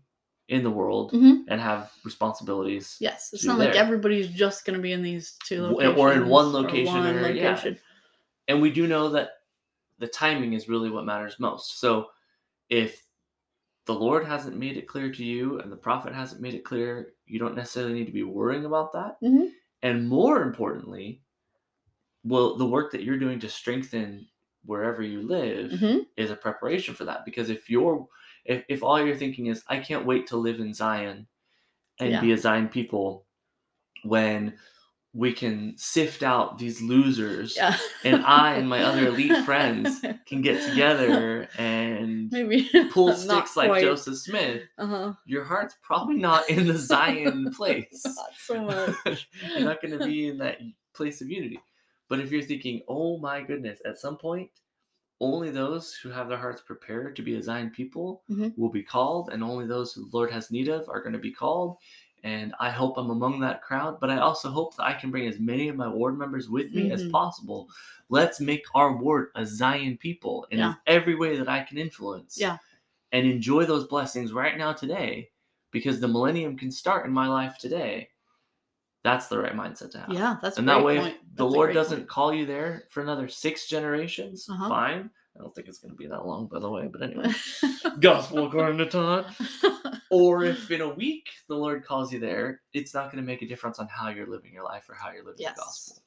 [0.48, 2.96] in the world hmm and have responsibilities.
[3.00, 6.28] Yes, it's not like everybody's just going to be in these two locations or in
[6.28, 7.50] one location one or- yeah.
[7.50, 7.78] location.
[8.48, 9.30] and we do know that
[9.98, 11.78] the timing is really what matters most.
[11.80, 12.08] So
[12.68, 13.06] if
[13.86, 17.12] the Lord hasn't made it clear to you and the prophet hasn't made it clear,
[17.26, 19.16] you don't necessarily need to be worrying about that.
[19.22, 19.50] Mhm.
[19.82, 21.22] And more importantly,
[22.24, 24.26] well, the work that you're doing to strengthen
[24.64, 27.24] wherever you live hmm is a preparation for that.
[27.24, 28.06] Because if you're
[28.44, 31.26] if, if all you're thinking is, I can't wait to live in Zion
[32.00, 32.20] and Yeah.
[32.20, 33.24] be a Zion people
[34.02, 34.54] when
[35.16, 37.76] we can sift out these losers Yeah.
[38.04, 43.80] and I and my other elite friends can get together and maybe pull sticks like.
[43.80, 45.12] Joseph Smith, Uh-huh.
[45.24, 48.02] your heart's probably not in the Zion place.
[48.04, 49.28] Not so much.
[49.56, 50.58] you're not going to be in that
[50.94, 51.60] place of unity.
[52.08, 54.50] But if you're thinking, oh my goodness, at some point,
[55.20, 58.56] only those who have their hearts prepared to be a Zion people Mhm.
[58.56, 61.18] will be called, and only those who the Lord has need of are going to
[61.18, 61.78] be called.
[62.24, 65.26] And I hope I'm among that crowd, but I also hope that I can bring
[65.26, 67.10] as many of my ward members with me as Mhm.
[67.10, 67.68] possible.
[68.08, 70.74] Let's make our ward a Zion people in Yeah.
[70.86, 72.38] every way that I can influence.
[72.40, 72.56] Yeah.
[73.12, 75.30] And enjoy those blessings right now today
[75.70, 78.10] because the millennium can start in my life today.
[79.02, 80.10] That's the right mindset to have.
[80.10, 81.18] Yeah, that's and that way, point.
[81.36, 82.08] The Lord doesn't point.
[82.08, 84.68] call you there for another six generations, Uh-huh.
[84.68, 85.10] fine.
[85.36, 86.86] I don't think it's going to be that long, by the way.
[86.86, 87.32] But anyway,
[88.00, 89.26] gospel according to Todd.
[90.10, 93.42] Or if in a week the Lord calls you there, it's not going to make
[93.42, 95.56] a difference on how you're living your life or how you're living Yes.
[95.56, 96.02] the gospel.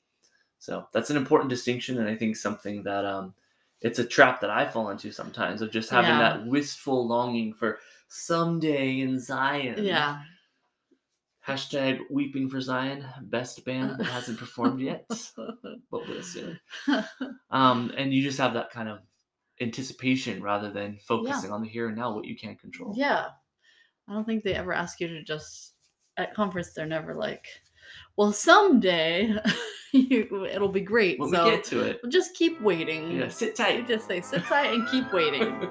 [0.60, 3.34] So that's an important distinction, and I think something that um,
[3.82, 6.20] it's a trap that I fall into sometimes of just having Yeah.
[6.20, 9.84] that wistful longing for someday in Zion.
[9.84, 10.22] yeah.
[11.48, 15.06] Hashtag weeping for Zion, best band that hasn't performed yet,
[15.38, 16.60] but will soon.
[17.50, 19.00] Um, and you just have that kind of
[19.62, 22.94] anticipation rather than focusing on the here and now, what you can't control.
[22.98, 23.28] Yeah.
[24.10, 25.74] I don't think they ever ask you to just
[26.18, 27.48] at conference they're never like,
[28.18, 29.34] well someday
[29.94, 31.20] you, it'll be great.
[31.20, 33.12] When so we get to it, just keep waiting.
[33.12, 33.88] yeah, sit tight.
[33.88, 35.70] just say sit tight and keep waiting.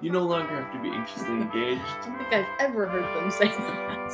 [0.00, 1.80] You no longer have to be anxiously engaged.
[1.84, 4.12] I don't think I've ever heard them say that.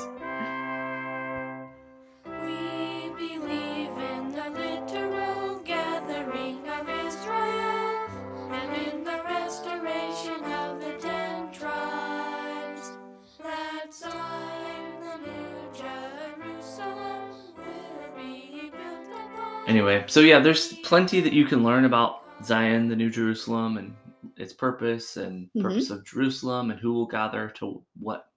[2.43, 8.09] We believe in the literal gathering of Israel
[8.51, 12.93] and in the restoration of the ten tribes.
[13.43, 19.69] That Zion, the new Jerusalem, will be built upon.
[19.69, 23.95] Anyway, so yeah, there's plenty that you can learn about Zion, the New Jerusalem, and
[24.37, 25.62] its purpose and Mhm.
[25.62, 28.33] purpose of Jerusalem and who will gather to what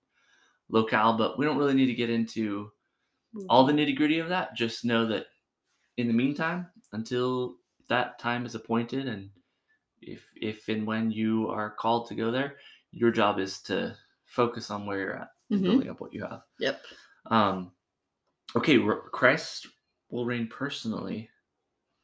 [0.69, 1.17] locale.
[1.17, 2.71] But we don't really need to get into
[3.49, 4.55] all the nitty gritty of that.
[4.55, 5.27] Just know that
[5.97, 7.57] in the meantime, until
[7.89, 9.31] that time is appointed, and
[10.01, 12.57] if if and when you are called to go there,
[12.91, 15.65] your job is to focus on where you're at, and Mhm.
[15.65, 16.43] building up what you have.
[16.59, 16.85] Yep.
[17.27, 17.73] Um,
[18.55, 18.79] okay,
[19.12, 19.67] Christ
[20.09, 21.29] will reign personally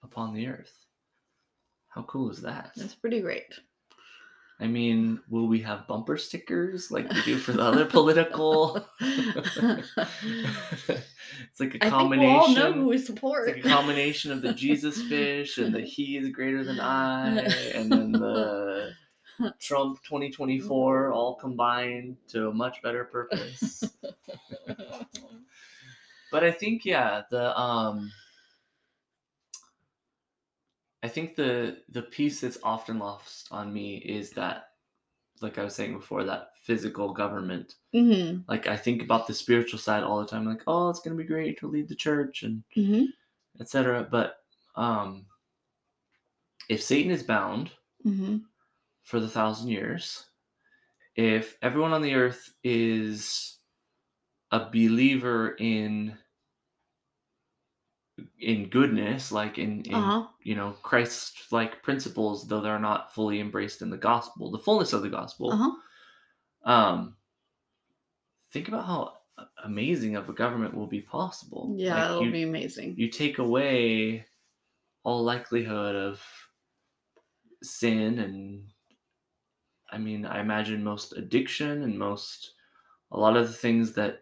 [0.04, 0.86] upon the earth.
[1.88, 2.76] How cool is that?
[2.76, 3.60] That's pretty great.
[4.60, 8.88] I mean, will we have bumper stickers like we do for the other political?
[9.02, 9.90] it's
[11.60, 13.48] like a I think we'll all know who we It's support.
[13.48, 17.40] like a combination of the Jesus fish and the He is greater than I,
[17.74, 18.94] and then the
[19.60, 23.84] Trump 2024 all combined to a much better purpose.
[26.32, 28.10] but I think yeah, the um
[31.06, 34.70] I think the the piece that's often lost on me is that
[35.40, 37.76] like I was saying before that physical government.
[37.94, 41.16] hmm Like I think about the spiritual side all the time like oh it's going
[41.16, 43.04] to be great to lead the church and hmm
[43.60, 44.08] etc.
[44.10, 44.38] But
[44.76, 45.28] um
[46.70, 47.70] if Satan is bound
[48.02, 48.38] hmm
[49.04, 50.26] for the thousand years,
[51.16, 53.60] if everyone on the earth is
[54.50, 56.18] a believer in
[58.40, 60.28] in goodness, like in, in Uh-huh.
[60.42, 64.94] you know Christ like principles, though they're not fully embraced in the gospel, the fullness
[64.94, 65.52] of the gospel.
[65.52, 65.72] Uh-huh.
[66.72, 67.18] Um,
[68.52, 69.18] think about how
[69.64, 71.74] amazing of a government will be possible.
[71.78, 72.96] Yeah, Like, it'll you, be amazing.
[72.98, 74.26] you take away
[75.04, 76.24] all likelihood of
[77.64, 78.68] sin and
[79.92, 82.54] I mean, I imagine most addiction and most
[83.12, 84.22] a lot of the things that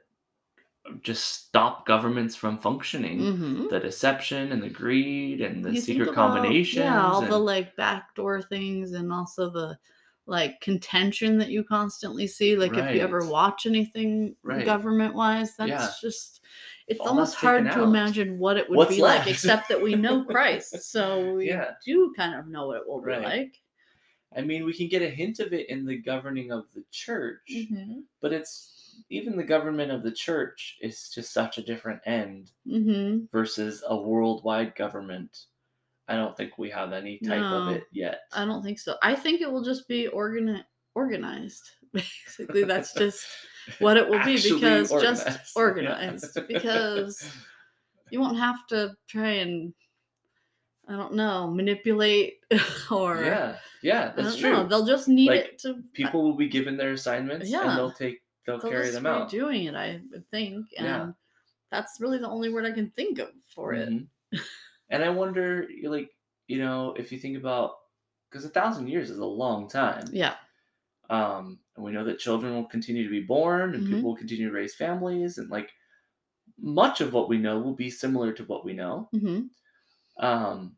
[1.02, 3.19] just stop governments from functioning.
[3.19, 6.84] hmm The deception and the greed and the You secret about- combinations.
[6.86, 9.78] Yeah, all the like backdoor things and also the
[10.26, 12.56] like contention that you constantly see.
[12.56, 14.65] Like if you ever watch anything Right.
[14.65, 15.89] government wise, that's Yeah.
[16.02, 16.41] just
[16.88, 17.84] it's All almost hard to out.
[17.84, 19.26] imagine what it would What's be left?
[19.26, 20.82] like, except that we know Christ.
[20.91, 21.72] So we Yeah.
[21.86, 23.24] do kind of know what it will be Right.
[23.24, 23.62] like.
[24.36, 27.39] I mean, we can get a hint of it in the governing of the church,
[27.50, 28.02] Mm-hmm.
[28.19, 33.25] but it's even the government of the church is just such a different end Mm-hmm.
[33.32, 35.45] versus a worldwide government.
[36.08, 38.21] I don't think we have any type of it yet.
[38.34, 38.95] I don't think so.
[39.01, 41.63] I think it will just be organi- organized.
[41.93, 43.25] Basically, that's just
[43.79, 45.25] what it will be because organized.
[45.25, 45.62] just Yeah.
[45.62, 47.32] organized because
[48.12, 49.73] you won't have to try and
[50.89, 52.39] I don't know manipulate
[52.91, 54.51] or yeah, yeah, that's true.
[54.51, 54.67] know.
[54.67, 57.69] They'll just need Like, it to People will be given their assignments Yeah.
[57.69, 59.29] and they'll take they'll, they'll carry them out.
[59.29, 59.75] doing it.
[59.75, 60.01] I
[60.32, 61.13] think, and Yeah.
[61.71, 63.89] that's really the only word I can think of for it.
[63.89, 64.10] Mhm.
[64.89, 66.12] and I wonder, like,
[66.47, 67.75] you know, if you think about,
[68.29, 70.06] because a thousand years is a long time.
[70.12, 70.38] Yeah.
[71.10, 73.86] Um, and we know that children will continue to be born, and Mhm.
[73.86, 75.71] people will continue to raise families, and like
[76.60, 79.12] much of what we know will be similar to what we know.
[79.13, 79.49] hmm
[80.17, 80.77] Um,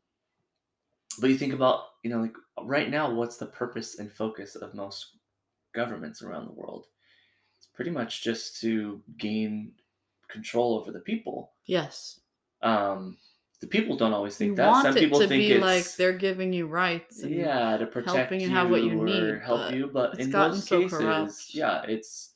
[1.19, 4.73] but you think about, you know, like right now, what's the purpose and focus of
[4.73, 5.17] most
[5.73, 6.88] governments around the world?
[7.75, 9.73] Pretty much just to gain
[10.29, 11.51] control over the people.
[11.65, 12.19] Yes.
[12.61, 13.17] Um,
[13.61, 14.81] the people don't always think You that.
[14.81, 17.21] Some people think it's like they're giving you rights.
[17.23, 19.88] And, yeah to protect helping you have what you need, help but you.
[19.88, 21.53] But in most so cases, corrupt.
[21.53, 22.35] yeah, it's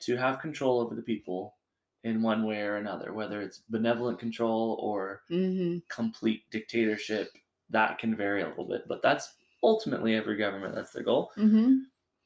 [0.00, 1.56] to have control over the people
[2.04, 7.30] in one way or another, whether it's benevolent control or hmm complete dictatorship.
[7.70, 10.74] That can vary a little bit, but that's ultimately every government.
[10.74, 11.30] That's their goal.
[11.34, 11.80] hmm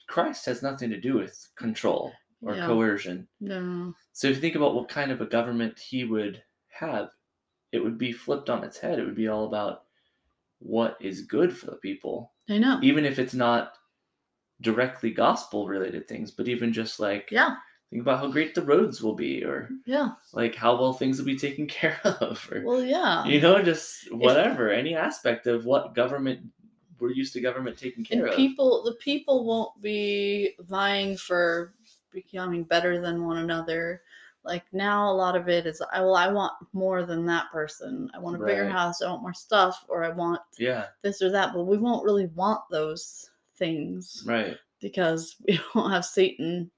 [0.09, 2.13] Christ has nothing to do with control
[2.43, 2.67] or Yeah.
[2.67, 3.29] coercion.
[3.41, 3.95] No.
[4.13, 7.11] So if you think about what kind of a government he would have,
[7.73, 8.99] it would be flipped on its head.
[8.99, 9.85] It would be all about
[10.59, 12.79] what is good for the people, I know.
[12.83, 13.75] even if it's not
[14.61, 17.57] directly gospel related things, but even just like Yeah.
[17.91, 20.11] think about how great the roads will be, or Yeah.
[20.33, 23.25] like how well things will be taken care of, or Well, yeah.
[23.25, 26.41] you know, just whatever, any aspect of what government
[27.01, 28.37] we're used to government taking care and of.
[28.37, 31.75] people, the people won't be vying for
[32.13, 34.03] becoming better than one another.
[34.45, 38.11] Like now, a lot of it is, I well, I want more than that person.
[38.15, 39.01] I want a bigger house.
[39.01, 41.55] I want more stuff, or I want yeah, this or that.
[41.55, 44.57] But we won't really want those things right.
[44.81, 46.71] because we don't have Satan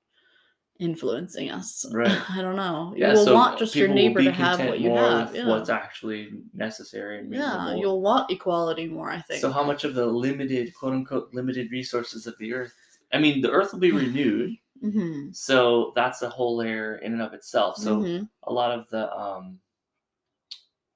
[0.78, 1.86] influencing us.
[1.92, 2.20] Right.
[2.30, 2.94] I don't know.
[2.96, 5.34] Yeah, you will so want just your neighbor to have what you have.
[5.34, 5.48] Yeah.
[5.48, 9.10] What's actually necessary and yeah, you'll want equality more.
[9.10, 9.40] I think.
[9.40, 12.72] So how much of the limited, quote unquote, limited resources of the earth?
[13.12, 17.22] I mean, the earth will be renewed, hmm so that's a whole layer in and
[17.22, 17.78] of itself.
[17.78, 19.60] So hmm a lot of the um,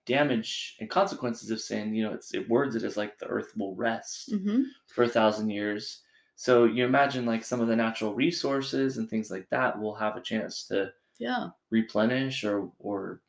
[0.06, 3.52] damage and consequences of sin, you know, it's it words it as like the earth
[3.56, 6.02] will rest hmm for a thousand years.
[6.36, 10.16] So you imagine like some of the natural resources and things like that will have
[10.16, 11.50] a chance to Yeah.
[11.70, 13.22] replenish or or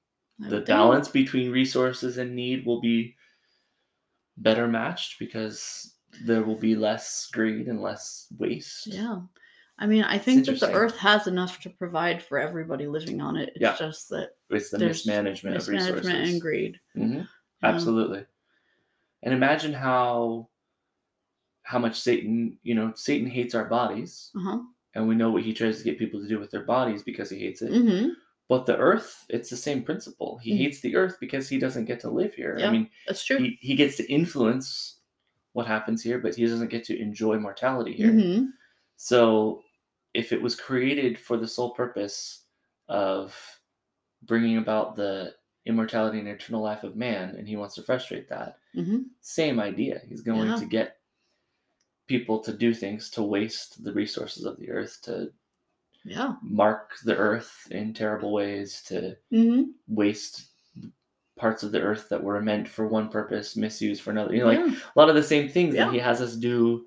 [0.44, 0.98] I the would think.
[0.98, 3.16] balance between resources and need will be
[4.38, 8.88] better matched because there will be less greed and less waste.
[8.88, 9.22] Yeah.
[9.82, 13.38] I mean, I think that the earth has enough to provide for everybody living on
[13.38, 13.50] it.
[13.56, 13.76] It's Yeah.
[13.78, 16.32] just that It's the There's mismanagement, of mismanagement resources.
[16.34, 16.80] and greed.
[16.98, 17.26] Mhm, Yeah.
[17.64, 18.26] Absolutely.
[19.24, 20.48] And imagine how
[21.64, 24.60] how much Satan, you know, Satan hates our bodies, Uh-huh.
[24.96, 27.30] and we know what he tries to get people to do with their bodies because
[27.30, 27.72] he hates it.
[27.72, 28.10] hmm
[28.48, 30.40] But the earth, it's the same principle.
[30.40, 30.58] He Mhm.
[30.58, 32.58] hates the earth because he doesn't get to live here.
[32.58, 32.68] Yeah.
[32.68, 33.38] I mean, That's true.
[33.38, 34.98] he, he gets to influence
[35.54, 38.12] what happens here, but he doesn't get to enjoy mortality here.
[38.12, 38.46] hmm
[38.96, 39.64] So,
[40.14, 42.46] if it was created for the sole purpose
[42.88, 43.36] of
[44.24, 45.36] bringing about the
[45.66, 50.02] immortality and eternal life of man, and he wants to frustrate that, hmm same idea.
[50.08, 50.56] He's going Yeah.
[50.56, 50.98] to get
[52.08, 55.32] people to do things to waste the resources of the earth, to
[56.04, 56.36] Yeah.
[56.42, 60.48] mark the earth in terrible ways, to hmm waste
[61.38, 64.34] parts of the earth that were meant for one purpose, misused for another.
[64.34, 64.76] You know, like yeah.
[64.96, 65.86] a lot of the same things Yeah.
[65.86, 66.86] that he has us do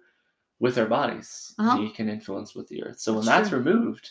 [0.63, 1.77] with our bodies Uh-huh.
[1.79, 3.59] he can influence with the earth so when That's true.
[3.59, 4.09] removed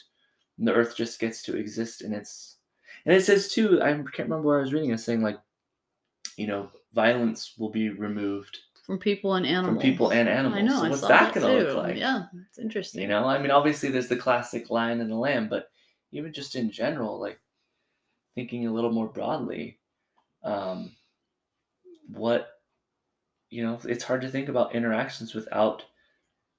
[0.59, 2.57] the earth just gets to exist in its
[3.05, 5.39] and it says too i can't remember where i was reading it saying like
[6.37, 9.67] you know violence will be removed From people and animals.
[9.67, 10.81] from people and animals I know.
[10.83, 12.25] so what's that that gonna look like Yeah.
[12.49, 13.01] It's interesting.
[13.01, 15.69] you know i mean obviously there's the classic lion and the lamb but
[16.13, 17.39] even just in general, like
[18.35, 19.79] thinking a little more broadly,
[20.43, 20.91] um,
[22.13, 22.49] what
[23.49, 25.83] you know, it's hard to think about interactions without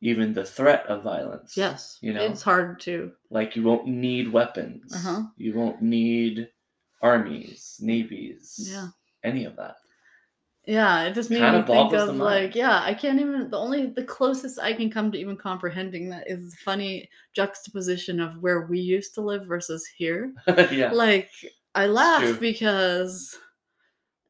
[0.02, 1.56] even the threat of violence.
[1.56, 1.98] Yes.
[2.02, 2.22] You know?
[2.22, 3.12] it's hard to.
[3.30, 4.92] Like you won't need weapons.
[4.92, 5.22] Uh-huh.
[5.36, 6.48] You won't need
[7.00, 8.68] armies, navies.
[8.70, 8.88] Yeah.
[9.24, 9.76] Any of that.
[10.66, 13.50] Yeah, it just made Kinda me think of like, yeah, I can't even.
[13.50, 18.20] The only, the closest I can come to even comprehending that is the funny juxtaposition
[18.20, 20.32] of where we used to live versus here.
[20.70, 20.92] yeah.
[20.92, 21.30] Like,
[21.74, 23.36] I laugh because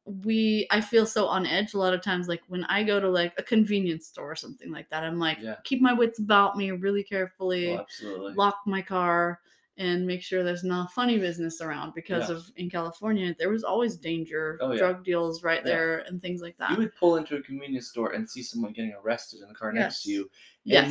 [0.05, 2.27] we, I feel so on edge a lot of times.
[2.27, 5.39] Like when I go to like a convenience store or something like that, I'm like,
[5.41, 5.55] Yeah.
[5.63, 7.69] keep my wits about me really carefully.
[7.69, 8.33] Oh, absolutely.
[8.35, 9.39] lock my car
[9.77, 12.35] and make sure there's no funny business around because Yeah.
[12.35, 14.77] of in California there was always danger, Oh, yeah.
[14.77, 15.71] drug deals right Yeah.
[15.71, 16.71] there and things like that.
[16.71, 19.71] You would pull into a convenience store and see someone getting arrested in the car
[19.73, 20.15] next to Yes.
[20.17, 20.29] you.
[20.65, 20.85] yes.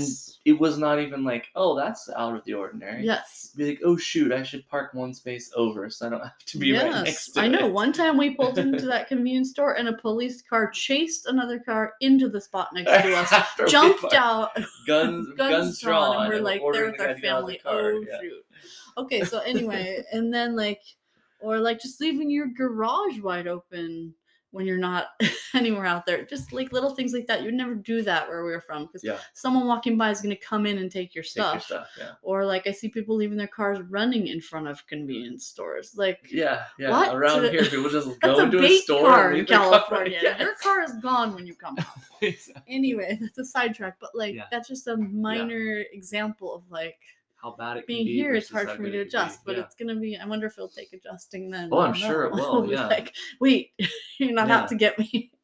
[0.45, 3.05] And it was not even like, oh, that's out of the ordinary.
[3.07, 3.53] Yes.
[3.57, 6.59] Be like, oh shoot, I should park one space over so I don't have to
[6.59, 7.31] be right next Yes.
[7.35, 7.67] to I know.
[7.69, 7.73] it.
[7.73, 11.95] One time we pulled into that convenience store and a police car chased another car
[12.01, 13.33] into the spot next to us.
[13.71, 14.51] Jumped out,
[14.89, 17.47] Guns, guns, drawn, and we're like there ordering with the our to get out of
[17.47, 17.59] the family.
[17.63, 18.21] car, Oh yeah.
[18.21, 18.45] shoot.
[18.97, 20.83] Okay, so anyway, and then like,
[21.41, 24.15] or like just leaving your garage wide open
[24.53, 25.07] when you're not
[25.55, 26.25] anywhere out there.
[26.27, 27.43] Just like little things like that.
[27.43, 29.17] You'd never do that where we were from because Yeah.
[29.33, 31.55] someone walking by is going to come in and take your Take stuff.
[31.55, 31.89] your stuff.
[31.99, 32.11] Yeah.
[32.21, 35.95] Or like I see people leaving their cars running in front of convenience stores.
[35.97, 36.65] Like Yeah.
[36.79, 36.91] Yeah.
[36.91, 37.15] What?
[37.17, 39.71] Around here, people just go into a store car in their car.
[39.71, 40.37] California.
[40.39, 42.03] Your car is gone when you come home.
[42.21, 42.63] Exactly.
[42.75, 44.45] Anyway, that's a sidetrack, but like Yeah.
[44.51, 46.99] that's just a minor example of like
[47.43, 48.15] How bad it can being be.
[48.15, 48.35] here.
[48.35, 49.09] It's hard for me to it can be.
[49.09, 50.17] adjust, but it's gonna be.
[50.17, 51.71] I wonder if it'll take adjusting then.
[51.73, 52.61] Oh, I I'm sure it know.
[52.61, 52.87] will, yeah.
[52.87, 53.73] Like, wait,
[54.19, 54.59] you're not Yeah.
[54.61, 55.33] out to get me.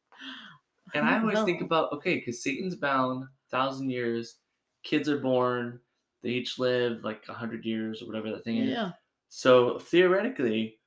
[0.94, 4.36] And I don't always think about okay, because Satan's bound thousand years,
[4.84, 5.80] kids are born,
[6.22, 8.70] they each live like a hundred years or whatever that thing is.
[8.70, 8.92] Yeah.
[9.28, 10.78] So theoretically,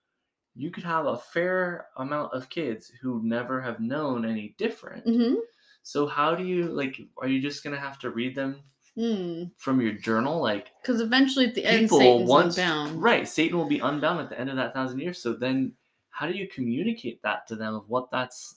[0.55, 5.03] you could have a fair amount of kids who never have known any different.
[5.05, 5.36] hmm
[5.84, 6.99] So how do you like?
[7.20, 8.64] Are you just gonna have to read them
[8.96, 9.44] Hmm.
[9.58, 10.42] from your journal?
[10.42, 13.02] Like Because eventually, at the end, Satan's once unbound.
[13.02, 15.22] right, Satan will be unbound at the end of that thousand years.
[15.22, 15.74] So then,
[16.10, 18.56] how do you communicate that to them of what that's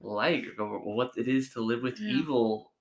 [0.00, 2.12] like or what it is to live with Yeah.
[2.18, 2.72] evil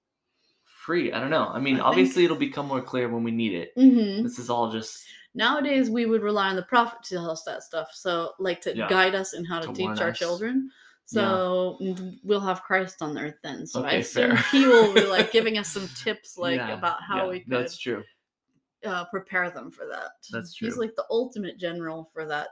[0.65, 1.11] free?
[1.11, 1.47] I don't know.
[1.47, 3.71] I mean, I think- obviously, it'll become more clear when we need it.
[3.75, 5.03] hmm This is all just
[5.35, 7.89] Nowadays, we would rely on the prophet to tell us that stuff.
[7.91, 8.87] So, like to Yeah.
[8.87, 10.19] guide us in how to, To teach our us.
[10.19, 10.69] children.
[11.13, 13.65] So mm, we'll have Christ on earth then.
[13.65, 14.45] So I Okay, assume fair.
[14.51, 17.51] he will be like giving us some tips, like Yeah, about how yeah, we could
[17.51, 18.03] That's true.
[18.85, 20.11] uh, prepare them for that.
[20.31, 20.67] That's true.
[20.67, 22.49] He's like the ultimate general for that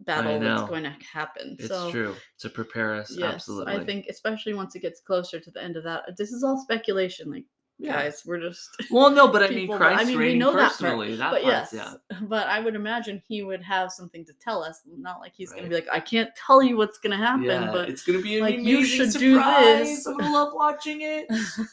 [0.00, 1.56] battle that's going to happen.
[1.58, 3.14] It's so, true to prepare us.
[3.16, 3.74] Yes, absolutely.
[3.74, 6.16] I think especially once it gets closer to the end of that.
[6.16, 7.44] This is all speculation, like
[7.78, 7.92] Yeah.
[8.04, 8.22] guys.
[8.24, 8.68] We're just.
[8.90, 11.16] Well, no, but I mean, people, but I mean, we know that part, personally.
[11.16, 12.18] That, but part's yes, yeah.
[12.22, 14.82] but I would imagine he would have something to tell us.
[14.86, 17.44] Not like he's going to be like, I can't tell you what's going to happen,
[17.44, 19.86] yeah, but it's gonna be an like, amazing you should do surprise.
[19.88, 20.06] this.
[20.06, 21.26] I'm gonna love watching it.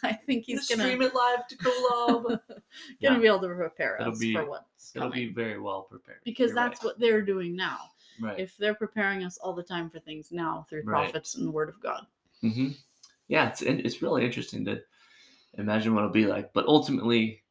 [0.03, 2.23] I think He's he's gonna stream it live to Kolob.
[2.23, 2.61] Going to
[2.99, 3.17] Yeah.
[3.19, 5.27] be able to prepare It'll us be- for what's It'll coming.
[5.27, 6.85] be very well prepared because You're that's right.
[6.85, 7.77] what they're doing now.
[8.19, 8.39] right.
[8.39, 11.03] If they're preparing us all the time for things now through Right.
[11.03, 12.07] prophets and the Word of God.
[12.41, 12.69] hmm
[13.27, 14.81] Yeah, it's it's really interesting to
[15.57, 16.53] imagine what it'll be like.
[16.53, 17.43] But ultimately,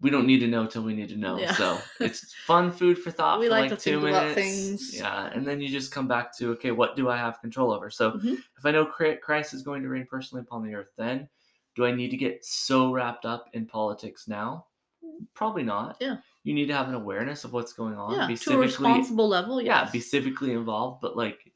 [0.00, 1.38] we don't need to know till we need to know.
[1.38, 1.52] Yeah.
[1.54, 4.34] So it's fun food for thought We for like like, to two minutes.
[4.34, 4.96] things.
[4.96, 7.90] Yeah, and then you just come back to okay, what do I have control over?
[7.90, 8.38] So Mhm.
[8.58, 11.28] if I know Christ is going to reign personally upon the earth, then
[11.76, 14.66] do I need to get so wrapped up in politics now?
[15.34, 15.96] Probably not.
[16.00, 16.16] Yeah.
[16.44, 18.14] You need to have an awareness of what's going on.
[18.14, 19.60] Yeah, be to a responsible level.
[19.60, 21.52] yeah, be civically involved, but like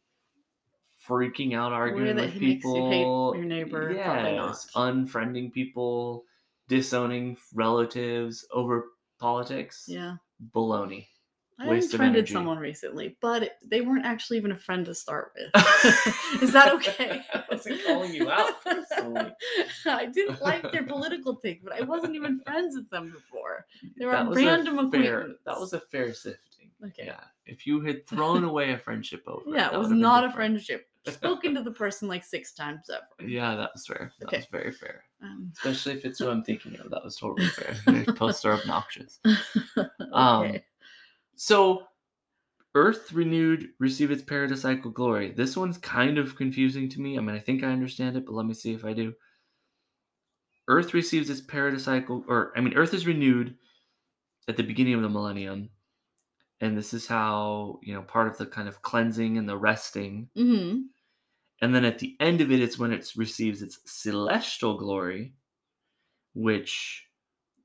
[1.09, 3.35] freaking out, arguing with makes you people.
[3.37, 6.25] your neighbor, yes, unfriending people,
[6.69, 8.87] disowning relatives over
[9.19, 9.85] politics.
[9.87, 10.17] Yeah.
[10.53, 11.07] Baloney.
[11.59, 15.55] I Waste unfriended someone recently, but they weren't actually even a friend to start with.
[16.43, 17.23] Is that okay?
[17.33, 18.55] I wasn't calling you out.
[19.87, 23.67] I didn't like their political take, but I wasn't even friends with them before.
[23.97, 25.29] They were That a was a random fair.
[25.47, 26.71] That was a fair sifting.
[26.85, 27.05] Okay.
[27.07, 27.21] Yeah.
[27.47, 30.89] If you had thrown away a friendship over, Yeah, it was not a friendship.
[31.07, 33.07] Spoken to the person like six times ever.
[33.29, 34.13] Yeah, that was fair.
[34.21, 34.39] That Okay.
[34.39, 35.05] was very fair.
[35.23, 36.91] Um, Especially if it's who I'm thinking of.
[36.91, 37.77] That was totally fair.
[38.17, 39.21] Posts are obnoxious.
[40.13, 40.65] Um, okay.
[41.37, 41.87] So,
[42.75, 45.33] Earth renewed, receive its paradisiacal glory.
[45.33, 47.19] This one's kind of confusing to me.
[47.19, 49.15] I mean, I think I understand it, but let me see if I do.
[50.69, 53.57] Earth receives its paradisiacal, or I mean, Earth is renewed
[54.49, 55.71] at the beginning of the millennium,
[56.61, 60.31] and this is how you know part of the kind of cleansing and the resting.
[60.37, 60.91] hmm
[61.65, 65.35] And then at the end of it, it's when it receives its celestial glory,
[66.35, 67.07] which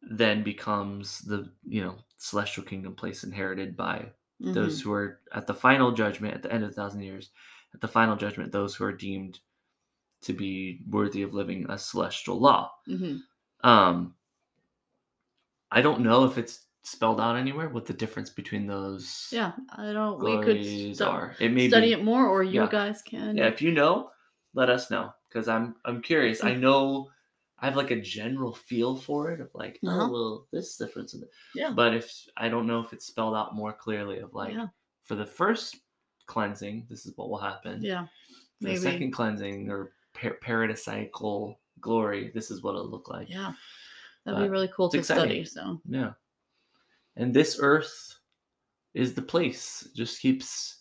[0.02, 4.54] then becomes the you know celestial kingdom place inherited by Mhm.
[4.54, 7.32] those who are at the final judgment at the end of a thousand years
[7.74, 9.42] at the final judgment those who are deemed
[10.22, 13.24] to be worthy of living a celestial law Mhm.
[13.64, 14.16] um
[15.72, 19.92] i don't know if it's spelled out anywhere what the difference between those Yeah, I
[19.94, 20.20] don't.
[20.20, 22.70] We could stu- are it may study be it more, or you Yeah.
[22.72, 23.36] guys can.
[23.38, 24.10] yeah if you know
[24.56, 27.08] let us know because i'm i'm curious i know
[27.60, 30.06] i have like a general feel for it of like Uh-huh.
[30.06, 31.72] oh well this difference in it Yeah.
[31.72, 34.68] but if i don't know if it's spelled out more clearly of like yeah,
[35.06, 35.76] for the first
[36.26, 38.06] cleansing this is what will happen yeah,
[38.62, 43.54] the second cleansing or par- paradisiacal glory this is what it'll look like yeah.
[44.26, 45.46] That'd be really cool to exciting.
[45.46, 45.46] study.
[45.46, 46.12] So yeah
[47.20, 48.18] and this earth
[48.96, 49.84] is the place.
[49.86, 50.78] It just keeps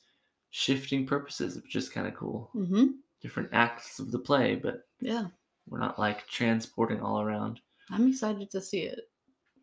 [0.51, 2.51] shifting purposes which is kind of cool.
[2.53, 2.87] Hmm
[3.21, 5.27] different acts of the play but yeah,
[5.69, 7.61] we're not like transporting all around.
[7.91, 9.01] I'm excited to see it.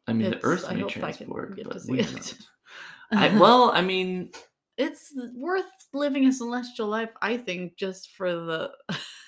[0.08, 2.12] i mean It's- the earth may transport but see we it.
[2.14, 2.34] not.
[3.12, 4.32] I, well i mean
[4.78, 8.72] It's worth living a celestial life, I think, just for the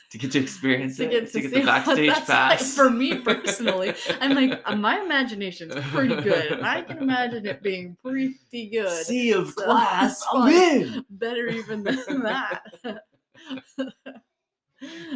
[0.10, 2.76] to get to experience to it get to, to get the backstage that's like pass
[2.76, 3.94] for me personally.
[4.22, 9.06] I'm like, uh, my imagination's pretty good, and I can imagine it being pretty good.
[9.06, 12.64] sea of So, glass i'm in Better even than that.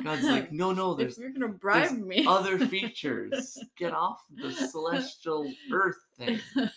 [0.03, 3.57] God's like no no there's you're gonna bribe me, other features.
[3.77, 6.39] Get off the celestial earth thing.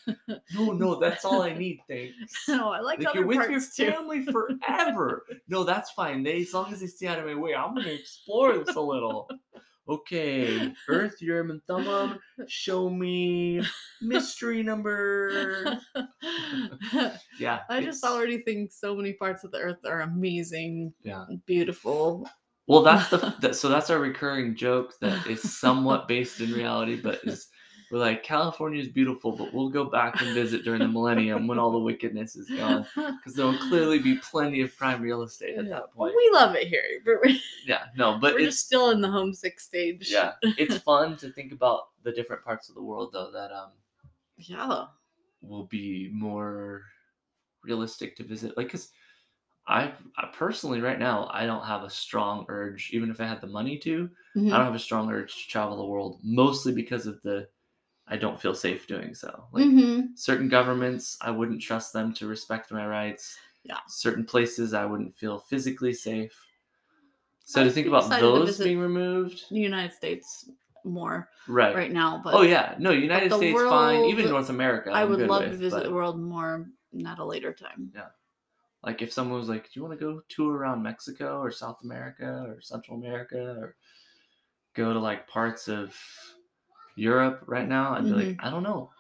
[0.55, 2.47] No no that's all i need thanks.
[2.49, 3.91] No, I like, like you're with your parts too.
[3.91, 5.25] family forever.
[5.49, 6.23] No that's fine.
[6.23, 8.81] They as long as they stay out of my way i'm gonna explore this a
[8.81, 9.29] little.
[9.87, 13.63] Okay earth urim and thummim show me
[14.01, 15.79] mystery number.
[17.39, 21.25] Yeah I just already think so many parts of the earth are amazing, Yeah.
[21.47, 22.27] beautiful.
[22.67, 26.97] Well, that's the that, so that's our recurring joke that is somewhat based in reality,
[26.97, 27.49] but is
[27.91, 31.59] we're like California is beautiful, but we'll go back and visit during the millennium when
[31.59, 35.59] all the wickedness is gone, because there will clearly be plenty of prime real estate
[35.59, 36.15] at that point.
[36.17, 37.17] we love it here, but
[37.67, 40.11] Yeah, no, but we're it's still in the homesick stage.
[40.11, 43.71] yeah, it's fun to think about the different parts of the world though that um
[44.39, 44.87] Yeah.
[45.43, 46.83] will be more
[47.63, 48.57] realistic to visit.
[48.57, 48.91] Like, cause
[49.67, 53.41] I, I personally right now I don't have a strong urge, even if I had
[53.41, 54.11] the money to.
[54.37, 54.53] Mhm.
[54.53, 57.49] I don't have a strong urge to travel the world, mostly because of the
[58.09, 59.47] I don't feel safe doing so.
[59.53, 60.19] Like Mhm.
[60.19, 63.39] certain governments, I wouldn't trust them to respect my rights.
[63.65, 63.81] Yeah.
[63.89, 66.39] Certain places, I wouldn't feel physically safe.
[67.47, 70.51] So I'd to think about those being removed, The United States
[70.85, 71.75] more right?
[71.75, 74.05] right now, but oh yeah, no, United States fine.
[74.05, 77.25] Even North America, I would love with, to visit but, the world more not a
[77.25, 77.93] later time.
[78.85, 81.79] Like if someone was like, "Do you want to go tour around Mexico or South
[81.83, 83.77] America or Central America or
[84.75, 85.97] go to like parts of
[86.97, 88.91] Europe right now?" I'd be like, "I don't know.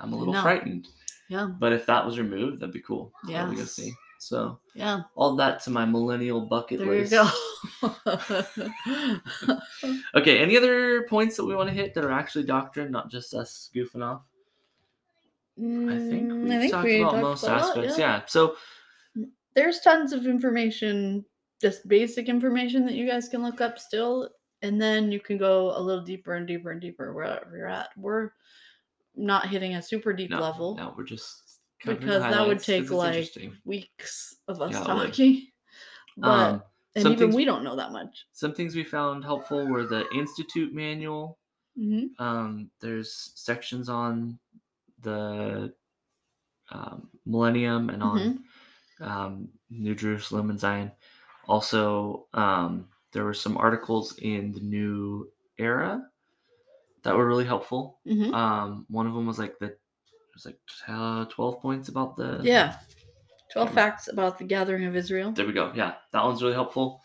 [0.00, 0.42] I'm a little No.
[0.42, 0.88] frightened."
[1.28, 1.50] Yeah.
[1.58, 3.12] But if that was removed, that'd be cool.
[3.28, 3.92] Yeah, to go see.
[4.18, 5.02] So Yeah.
[5.16, 7.12] all that to my millennial bucket There you list.
[7.12, 7.28] go.
[10.14, 13.34] Okay, any other points that we want to hit that are actually doctrine, not just
[13.34, 14.22] us goofing off?
[15.58, 17.98] I think Mm, we've talked we about most lot, aspects.
[17.98, 18.22] yeah.
[18.26, 18.56] So
[19.56, 21.24] There's tons of information,
[21.60, 24.30] just basic information that you guys can look up still,
[24.62, 27.88] and then you can go a little deeper and deeper and deeper wherever you're at.
[27.96, 28.30] We're
[29.16, 30.76] not hitting a super deep no, level.
[30.76, 33.34] no, we're just because that would take like
[33.64, 35.48] weeks of us Yeah, talking.
[36.18, 36.62] But Um,
[36.94, 38.26] and even we don't know that much.
[38.32, 41.38] some things we found helpful were the institute manual
[41.76, 44.38] hmm um, there's sections on
[45.02, 45.74] the
[46.70, 48.42] um, millennium and on Mm-hmm.
[49.00, 50.90] Um, new jerusalem and zion
[51.48, 55.28] also um, there were some articles in the new
[55.58, 56.02] era
[57.02, 59.78] that were really helpful hmm um, one of them was like the it
[60.34, 62.76] was like uh, 12 points about the Yeah.
[63.52, 65.32] 12 Um, facts about the gathering of Israel.
[65.32, 67.02] there we go yeah that one's really helpful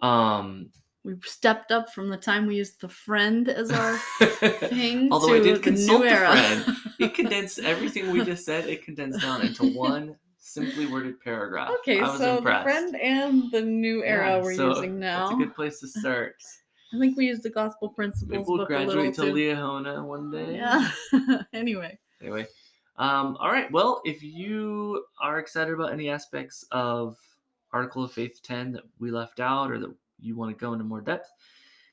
[0.00, 0.70] um,
[1.04, 3.96] We've stepped up from the time we used the friend as our
[4.68, 6.64] thing Although to I did the consult new the friend.
[6.98, 8.66] it condensed everything we just said.
[8.66, 10.16] It condensed down into one
[10.46, 11.70] simply worded paragraph.
[11.80, 12.64] okay, I was so impressed.
[12.64, 15.28] the friend and the new era Yeah, we're so using now.
[15.28, 16.36] That's a good place to start.
[16.94, 19.32] I think we used the gospel principles Maybe we'll book a little graduate to too.
[19.32, 20.54] Liahona one day.
[20.54, 20.90] Yeah.
[21.52, 21.98] anyway.
[22.22, 22.46] Anyway,
[22.96, 23.70] um, all right.
[23.72, 27.18] Well, if you are excited about any aspects of
[27.72, 30.84] Article of Faith 10 that we left out or that you want to go into
[30.84, 31.28] more depth,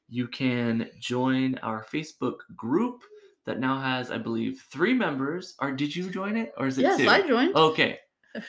[0.10, 3.02] you can join our Facebook group
[3.46, 5.56] that now has, I believe, three members.
[5.60, 7.10] Or did you join it, or is it Yes, two?
[7.10, 7.56] I joined.
[7.56, 8.00] Okay.
[8.36, 8.46] it's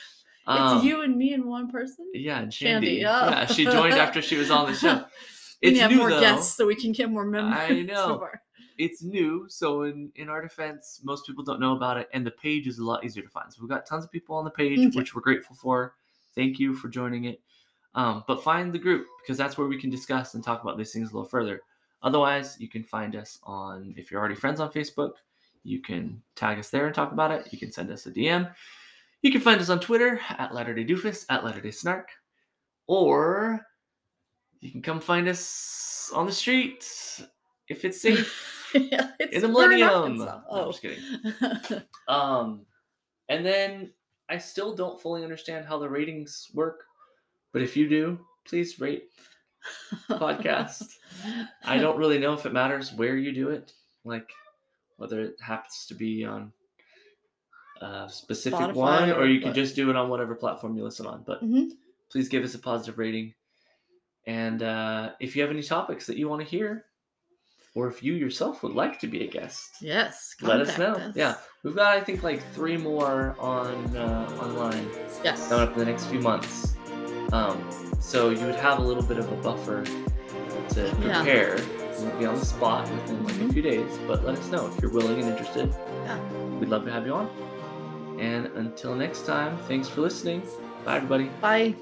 [0.47, 2.09] Um, you and me and one person.
[2.13, 3.05] Yeah, and Shandy, Shandy.
[3.05, 3.29] oh.
[3.29, 5.03] Yeah, she joined after she was on the show.
[5.61, 6.19] We It's to have new more though.
[6.19, 7.57] guests so we can get more members.
[7.57, 8.19] I know.
[8.21, 8.41] our-
[8.77, 12.31] it's new, so in in our defense, most people don't know about it, and the
[12.31, 13.51] page is a lot easier to find.
[13.51, 14.89] So we've got tons of people on the page, Okay.
[14.97, 15.95] which we're grateful for.
[16.35, 17.41] Thank you for joining it.
[17.95, 20.91] Um, but find the group because that's where we can discuss and talk about these
[20.91, 21.61] things a little further.
[22.03, 25.13] Otherwise, you can find us on if you're already friends on Facebook,
[25.63, 27.47] you can tag us there and talk about it.
[27.51, 28.53] You can send us a DM.
[29.25, 32.09] You can find us on Twitter at Latter Day Doofus at Latter Day Snark,
[32.85, 33.65] or
[34.59, 36.87] you can come find us on the street
[37.67, 40.17] if it's safe Yeah, it's- in the Millennium.
[40.19, 40.71] No, I'm Oh.
[40.71, 41.81] just kidding.
[42.07, 42.67] Um,
[43.27, 43.91] and then
[44.29, 46.83] I still don't fully understand how the ratings work,
[47.51, 49.09] but if you do, please rate
[50.07, 50.83] podcast.
[51.65, 53.73] I don't really know if it matters where you do it,
[54.03, 54.29] like
[54.97, 56.53] whether it happens to be on
[57.81, 59.55] a specific Spotify one or or you can what?
[59.55, 61.23] just do it on whatever platform you listen on.
[61.25, 61.71] But Mhm.
[62.09, 63.33] please give us a positive rating.
[64.27, 66.85] And uh, if you have any topics that you want to hear,
[67.75, 70.35] or if you yourself would like to be a guest, Yes.
[70.41, 70.93] let us know.
[70.93, 71.15] us.
[71.15, 74.89] Yeah, we've got I think like three more on uh, online
[75.23, 75.47] Yes.
[75.49, 76.75] coming up in the next few months.
[77.33, 77.61] Um,
[77.99, 81.21] so you would have a little bit of a buffer to Yeah.
[81.23, 81.59] prepare.
[81.59, 83.53] You won't be on the spot within like a Mhm.
[83.53, 85.69] few days, but let us know if you're willing and interested.
[86.05, 86.19] Yeah.
[86.59, 87.29] We'd love to have you on.
[88.19, 90.41] And until next time, thanks for listening.
[90.83, 91.29] Bye, everybody.
[91.41, 91.75] Bye.